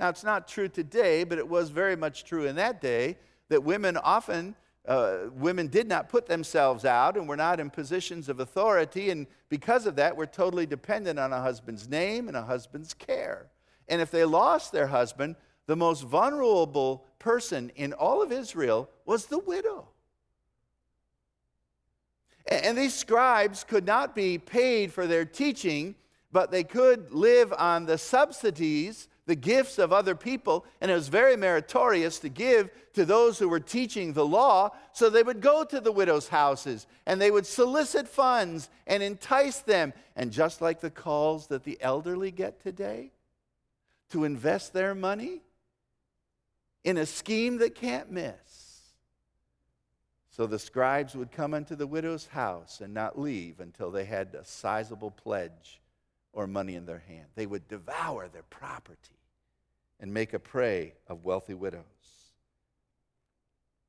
Now, 0.00 0.08
it's 0.08 0.24
not 0.24 0.48
true 0.48 0.68
today, 0.68 1.24
but 1.24 1.38
it 1.38 1.48
was 1.48 1.70
very 1.70 1.96
much 1.96 2.24
true 2.24 2.46
in 2.46 2.56
that 2.56 2.80
day 2.80 3.18
that 3.48 3.62
women 3.62 3.96
often 3.96 4.54
uh, 4.86 5.30
women 5.32 5.68
did 5.68 5.88
not 5.88 6.10
put 6.10 6.26
themselves 6.26 6.84
out 6.84 7.16
and 7.16 7.26
were 7.26 7.36
not 7.36 7.58
in 7.58 7.70
positions 7.70 8.28
of 8.28 8.40
authority. 8.40 9.10
And 9.10 9.26
because 9.48 9.86
of 9.86 9.96
that, 9.96 10.16
we're 10.16 10.26
totally 10.26 10.66
dependent 10.66 11.18
on 11.18 11.32
a 11.32 11.40
husband's 11.40 11.88
name 11.88 12.28
and 12.28 12.36
a 12.36 12.42
husband's 12.42 12.92
care. 12.92 13.46
And 13.88 14.00
if 14.02 14.10
they 14.10 14.24
lost 14.24 14.72
their 14.72 14.88
husband, 14.88 15.36
the 15.66 15.76
most 15.76 16.02
vulnerable 16.02 17.06
person 17.24 17.72
in 17.74 17.94
all 17.94 18.20
of 18.22 18.30
Israel 18.30 18.90
was 19.06 19.26
the 19.26 19.38
widow. 19.38 19.88
And 22.46 22.76
these 22.76 22.92
scribes 22.92 23.64
could 23.64 23.86
not 23.86 24.14
be 24.14 24.36
paid 24.36 24.92
for 24.92 25.06
their 25.06 25.24
teaching, 25.24 25.94
but 26.30 26.50
they 26.50 26.64
could 26.64 27.12
live 27.12 27.50
on 27.54 27.86
the 27.86 27.96
subsidies 27.96 29.08
the 29.26 29.34
gifts 29.34 29.78
of 29.78 29.90
other 29.90 30.14
people, 30.14 30.66
and 30.82 30.90
it 30.90 30.94
was 30.94 31.08
very 31.08 31.34
meritorious 31.34 32.18
to 32.18 32.28
give 32.28 32.68
to 32.92 33.06
those 33.06 33.38
who 33.38 33.48
were 33.48 33.58
teaching 33.58 34.12
the 34.12 34.26
law. 34.26 34.70
So 34.92 35.08
they 35.08 35.22
would 35.22 35.40
go 35.40 35.64
to 35.64 35.80
the 35.80 35.92
widows' 35.92 36.28
houses 36.28 36.86
and 37.06 37.18
they 37.18 37.30
would 37.30 37.46
solicit 37.46 38.06
funds 38.06 38.68
and 38.86 39.02
entice 39.02 39.60
them. 39.60 39.94
And 40.14 40.30
just 40.30 40.60
like 40.60 40.80
the 40.80 40.90
calls 40.90 41.46
that 41.46 41.64
the 41.64 41.78
elderly 41.80 42.30
get 42.30 42.62
today, 42.62 43.12
to 44.10 44.24
invest 44.24 44.74
their 44.74 44.94
money 44.94 45.40
in 46.84 46.98
a 46.98 47.06
scheme 47.06 47.58
that 47.58 47.74
can't 47.74 48.10
miss. 48.10 48.34
So 50.30 50.46
the 50.46 50.58
scribes 50.58 51.14
would 51.14 51.30
come 51.30 51.54
into 51.54 51.76
the 51.76 51.86
widow's 51.86 52.26
house 52.26 52.80
and 52.80 52.92
not 52.92 53.18
leave 53.18 53.60
until 53.60 53.90
they 53.90 54.04
had 54.04 54.34
a 54.34 54.44
sizable 54.44 55.10
pledge 55.10 55.80
or 56.32 56.46
money 56.46 56.74
in 56.74 56.86
their 56.86 57.02
hand. 57.06 57.26
They 57.34 57.46
would 57.46 57.68
devour 57.68 58.28
their 58.28 58.42
property 58.42 58.98
and 60.00 60.12
make 60.12 60.32
a 60.32 60.38
prey 60.38 60.94
of 61.08 61.24
wealthy 61.24 61.54
widows. 61.54 61.84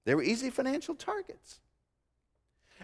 They 0.05 0.13
were 0.13 0.21
easy 0.21 0.51
financial 0.51 0.93
targets. 0.93 1.60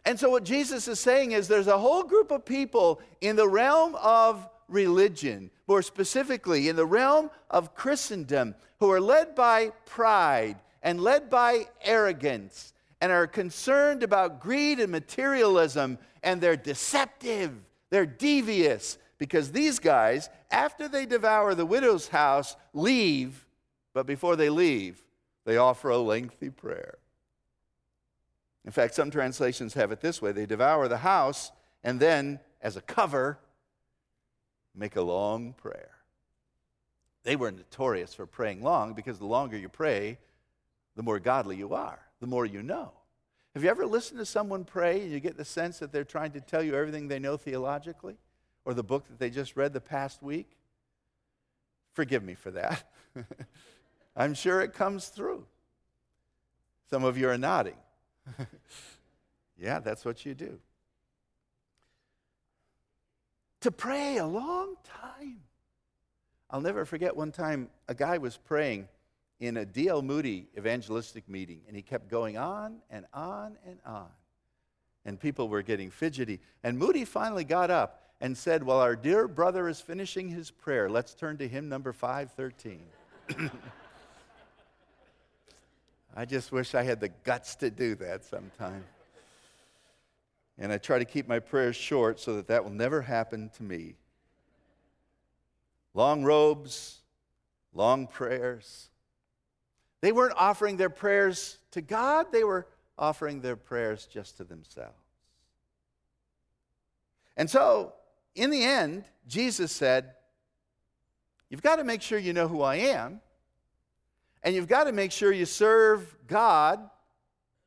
And 0.05 0.19
so, 0.19 0.29
what 0.29 0.43
Jesus 0.43 0.87
is 0.87 0.99
saying 0.99 1.33
is 1.33 1.47
there's 1.47 1.67
a 1.67 1.77
whole 1.77 2.03
group 2.03 2.31
of 2.31 2.43
people 2.43 2.99
in 3.19 3.35
the 3.35 3.47
realm 3.47 3.95
of 3.95 4.49
religion, 4.71 5.51
more 5.67 5.81
specifically 5.81 6.69
in 6.69 6.75
the 6.75 6.85
realm 6.85 7.29
of 7.49 7.75
Christendom, 7.75 8.55
who 8.79 8.91
are 8.91 9.01
led 9.01 9.35
by 9.35 9.71
pride 9.85 10.57
and 10.81 11.01
led 11.01 11.29
by 11.29 11.67
arrogance 11.83 12.73
and 12.99 13.11
are 13.11 13.27
concerned 13.27 14.03
about 14.03 14.39
greed 14.39 14.79
and 14.79 14.91
materialism, 14.91 15.97
and 16.23 16.39
they're 16.39 16.55
deceptive, 16.55 17.51
they're 17.89 18.05
devious, 18.05 18.97
because 19.17 19.51
these 19.51 19.79
guys, 19.79 20.29
after 20.51 20.87
they 20.87 21.05
devour 21.05 21.53
the 21.53 21.65
widow's 21.65 22.07
house, 22.07 22.55
leave, 22.73 23.45
but 23.93 24.05
before 24.05 24.35
they 24.35 24.49
leave, 24.49 25.03
they 25.45 25.57
offer 25.57 25.89
a 25.89 25.97
lengthy 25.97 26.49
prayer. 26.49 26.97
In 28.65 28.71
fact, 28.71 28.93
some 28.93 29.09
translations 29.09 29.73
have 29.73 29.91
it 29.91 30.01
this 30.01 30.21
way 30.21 30.31
they 30.31 30.45
devour 30.45 30.87
the 30.87 30.97
house 30.97 31.51
and 31.83 31.99
then, 31.99 32.39
as 32.61 32.77
a 32.77 32.81
cover, 32.81 33.39
make 34.75 34.95
a 34.95 35.01
long 35.01 35.53
prayer. 35.53 35.91
They 37.23 37.35
were 37.35 37.51
notorious 37.51 38.13
for 38.13 38.25
praying 38.25 38.63
long 38.63 38.93
because 38.93 39.19
the 39.19 39.25
longer 39.25 39.57
you 39.57 39.69
pray, 39.69 40.17
the 40.95 41.03
more 41.03 41.19
godly 41.19 41.55
you 41.55 41.73
are, 41.73 41.99
the 42.19 42.27
more 42.27 42.45
you 42.45 42.63
know. 42.63 42.91
Have 43.53 43.63
you 43.63 43.69
ever 43.69 43.85
listened 43.85 44.19
to 44.19 44.25
someone 44.25 44.63
pray 44.63 45.01
and 45.01 45.11
you 45.11 45.19
get 45.19 45.37
the 45.37 45.45
sense 45.45 45.79
that 45.79 45.91
they're 45.91 46.03
trying 46.03 46.31
to 46.31 46.41
tell 46.41 46.63
you 46.63 46.73
everything 46.75 47.07
they 47.07 47.19
know 47.19 47.37
theologically 47.37 48.15
or 48.65 48.73
the 48.73 48.83
book 48.83 49.07
that 49.07 49.19
they 49.19 49.29
just 49.29 49.55
read 49.55 49.73
the 49.73 49.81
past 49.81 50.23
week? 50.23 50.57
Forgive 51.93 52.23
me 52.23 52.33
for 52.33 52.51
that. 52.51 52.83
I'm 54.15 54.33
sure 54.33 54.61
it 54.61 54.73
comes 54.73 55.09
through. 55.09 55.45
Some 56.89 57.03
of 57.03 57.17
you 57.17 57.29
are 57.29 57.37
nodding. 57.37 57.77
yeah, 59.57 59.79
that's 59.79 60.05
what 60.05 60.25
you 60.25 60.33
do. 60.33 60.59
To 63.61 63.71
pray 63.71 64.17
a 64.17 64.25
long 64.25 64.75
time. 64.83 65.41
I'll 66.49 66.61
never 66.61 66.83
forget 66.85 67.15
one 67.15 67.31
time 67.31 67.69
a 67.87 67.93
guy 67.93 68.17
was 68.17 68.37
praying 68.37 68.87
in 69.39 69.57
a 69.57 69.65
D.L. 69.65 70.01
Moody 70.01 70.47
evangelistic 70.57 71.29
meeting, 71.29 71.61
and 71.67 71.75
he 71.75 71.81
kept 71.81 72.09
going 72.09 72.37
on 72.37 72.77
and 72.89 73.05
on 73.13 73.57
and 73.65 73.79
on. 73.85 74.09
And 75.05 75.19
people 75.19 75.47
were 75.47 75.61
getting 75.61 75.89
fidgety. 75.89 76.39
And 76.63 76.77
Moody 76.77 77.05
finally 77.05 77.43
got 77.43 77.71
up 77.71 78.01
and 78.19 78.37
said, 78.37 78.63
Well, 78.63 78.79
our 78.79 78.95
dear 78.95 79.27
brother 79.27 79.67
is 79.67 79.81
finishing 79.81 80.29
his 80.29 80.51
prayer. 80.51 80.89
Let's 80.89 81.13
turn 81.15 81.37
to 81.37 81.47
hymn 81.47 81.69
number 81.69 81.93
513. 81.93 82.81
I 86.15 86.25
just 86.25 86.51
wish 86.51 86.75
I 86.75 86.83
had 86.83 86.99
the 86.99 87.09
guts 87.09 87.55
to 87.55 87.71
do 87.71 87.95
that 87.95 88.25
sometime. 88.25 88.83
And 90.61 90.71
I 90.71 90.77
try 90.77 90.99
to 90.99 91.05
keep 91.05 91.27
my 91.27 91.39
prayers 91.39 91.75
short 91.75 92.19
so 92.19 92.35
that 92.35 92.47
that 92.49 92.63
will 92.63 92.71
never 92.71 93.01
happen 93.01 93.49
to 93.57 93.63
me. 93.63 93.95
Long 95.95 96.23
robes, 96.23 96.99
long 97.73 98.05
prayers. 98.05 98.89
They 100.01 100.11
weren't 100.11 100.35
offering 100.37 100.77
their 100.77 100.91
prayers 100.91 101.57
to 101.71 101.81
God, 101.81 102.27
they 102.31 102.43
were 102.43 102.67
offering 102.95 103.41
their 103.41 103.55
prayers 103.55 104.05
just 104.05 104.37
to 104.37 104.43
themselves. 104.43 104.93
And 107.35 107.49
so, 107.49 107.93
in 108.35 108.51
the 108.51 108.63
end, 108.63 109.05
Jesus 109.27 109.71
said, 109.71 110.13
You've 111.49 111.63
got 111.63 111.77
to 111.77 111.83
make 111.83 112.03
sure 112.03 112.19
you 112.19 112.33
know 112.33 112.47
who 112.47 112.61
I 112.61 112.75
am, 112.75 113.19
and 114.43 114.53
you've 114.53 114.67
got 114.67 114.83
to 114.83 114.91
make 114.91 115.11
sure 115.11 115.31
you 115.31 115.47
serve 115.47 116.15
God 116.27 116.87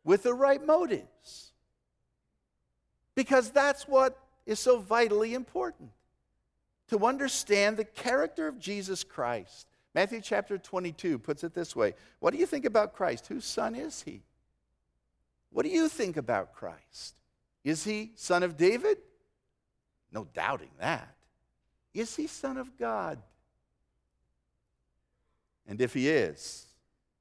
with 0.04 0.22
the 0.22 0.32
right 0.32 0.64
motives. 0.64 1.53
Because 3.14 3.50
that's 3.50 3.86
what 3.86 4.18
is 4.46 4.58
so 4.58 4.78
vitally 4.78 5.34
important 5.34 5.90
to 6.88 7.06
understand 7.06 7.76
the 7.76 7.84
character 7.84 8.46
of 8.46 8.58
Jesus 8.58 9.04
Christ. 9.04 9.66
Matthew 9.94 10.20
chapter 10.20 10.58
22 10.58 11.18
puts 11.18 11.44
it 11.44 11.54
this 11.54 11.74
way 11.76 11.94
What 12.18 12.32
do 12.32 12.38
you 12.38 12.46
think 12.46 12.64
about 12.64 12.94
Christ? 12.94 13.26
Whose 13.28 13.44
son 13.44 13.74
is 13.74 14.02
he? 14.02 14.22
What 15.50 15.64
do 15.64 15.70
you 15.70 15.88
think 15.88 16.16
about 16.16 16.52
Christ? 16.52 17.14
Is 17.62 17.84
he 17.84 18.12
son 18.16 18.42
of 18.42 18.56
David? 18.56 18.98
No 20.12 20.26
doubting 20.34 20.70
that. 20.80 21.14
Is 21.94 22.16
he 22.16 22.26
son 22.26 22.56
of 22.56 22.76
God? 22.76 23.18
And 25.66 25.80
if 25.80 25.94
he 25.94 26.08
is, 26.08 26.66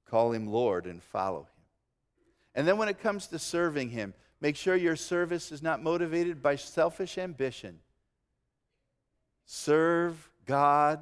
call 0.10 0.32
him 0.32 0.48
Lord 0.48 0.86
and 0.86 1.02
follow 1.02 1.42
him. 1.42 1.48
And 2.56 2.68
then 2.68 2.78
when 2.78 2.90
it 2.90 3.00
comes 3.00 3.28
to 3.28 3.40
serving 3.40 3.90
him, 3.90 4.14
make 4.44 4.58
sure 4.58 4.76
your 4.76 4.98
service 4.98 5.54
is 5.54 5.64
not 5.64 5.82
motivated 5.82 6.44
by 6.44 6.58
selfish 6.58 7.18
ambition. 7.18 7.80
Serve 9.46 10.30
God 10.46 11.00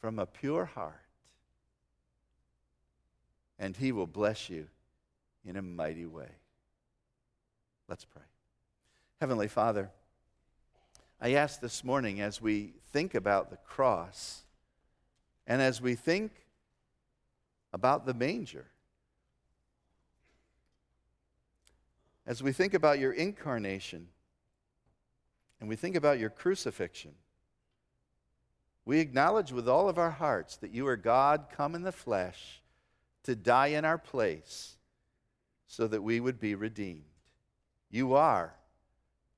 from 0.00 0.18
a 0.18 0.24
pure 0.24 0.64
heart, 0.64 1.04
and 3.58 3.76
he 3.76 3.92
will 3.92 4.06
bless 4.06 4.48
you 4.48 4.68
in 5.44 5.56
a 5.56 5.62
mighty 5.62 6.06
way. 6.06 6.30
Let's 7.88 8.06
pray. 8.06 8.22
Heavenly 9.20 9.48
Father, 9.48 9.90
I 11.20 11.34
ask 11.34 11.60
this 11.60 11.84
morning 11.84 12.22
as 12.22 12.40
we 12.40 12.72
think 12.90 13.14
about 13.14 13.50
the 13.50 13.58
cross 13.58 14.44
and 15.46 15.60
as 15.60 15.82
we 15.82 15.94
think 15.94 16.32
about 17.70 18.06
the 18.06 18.14
manger, 18.14 18.71
as 22.26 22.42
we 22.42 22.52
think 22.52 22.74
about 22.74 22.98
your 22.98 23.12
incarnation 23.12 24.08
and 25.60 25.68
we 25.68 25.76
think 25.76 25.96
about 25.96 26.18
your 26.18 26.30
crucifixion, 26.30 27.12
we 28.84 28.98
acknowledge 28.98 29.52
with 29.52 29.68
all 29.68 29.88
of 29.88 29.98
our 29.98 30.10
hearts 30.10 30.56
that 30.56 30.72
you 30.72 30.86
are 30.86 30.96
God 30.96 31.46
come 31.54 31.74
in 31.74 31.82
the 31.82 31.92
flesh 31.92 32.62
to 33.24 33.36
die 33.36 33.68
in 33.68 33.84
our 33.84 33.98
place 33.98 34.76
so 35.66 35.86
that 35.86 36.02
we 36.02 36.20
would 36.20 36.40
be 36.40 36.54
redeemed. 36.54 37.04
You 37.90 38.14
are 38.14 38.54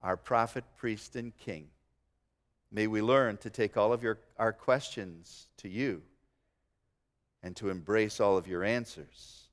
our 0.03 0.17
prophet, 0.17 0.65
priest, 0.77 1.17
and 1.17 1.37
king. 1.37 1.69
May 2.71 2.87
we 2.87 3.03
learn 3.03 3.37
to 3.39 3.51
take 3.51 3.77
all 3.77 3.93
of 3.93 4.03
your, 4.03 4.19
our 4.39 4.53
questions 4.53 5.47
to 5.59 5.69
you 5.69 6.03
and 7.43 7.55
to 7.57 7.71
embrace 7.71 8.21
all 8.21 8.37
of 8.37 8.49
your 8.49 8.65
answers. 8.65 9.49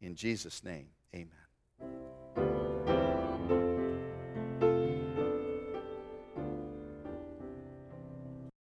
In 0.00 0.14
Jesus' 0.14 0.64
name, 0.64 0.88
amen. 1.14 2.17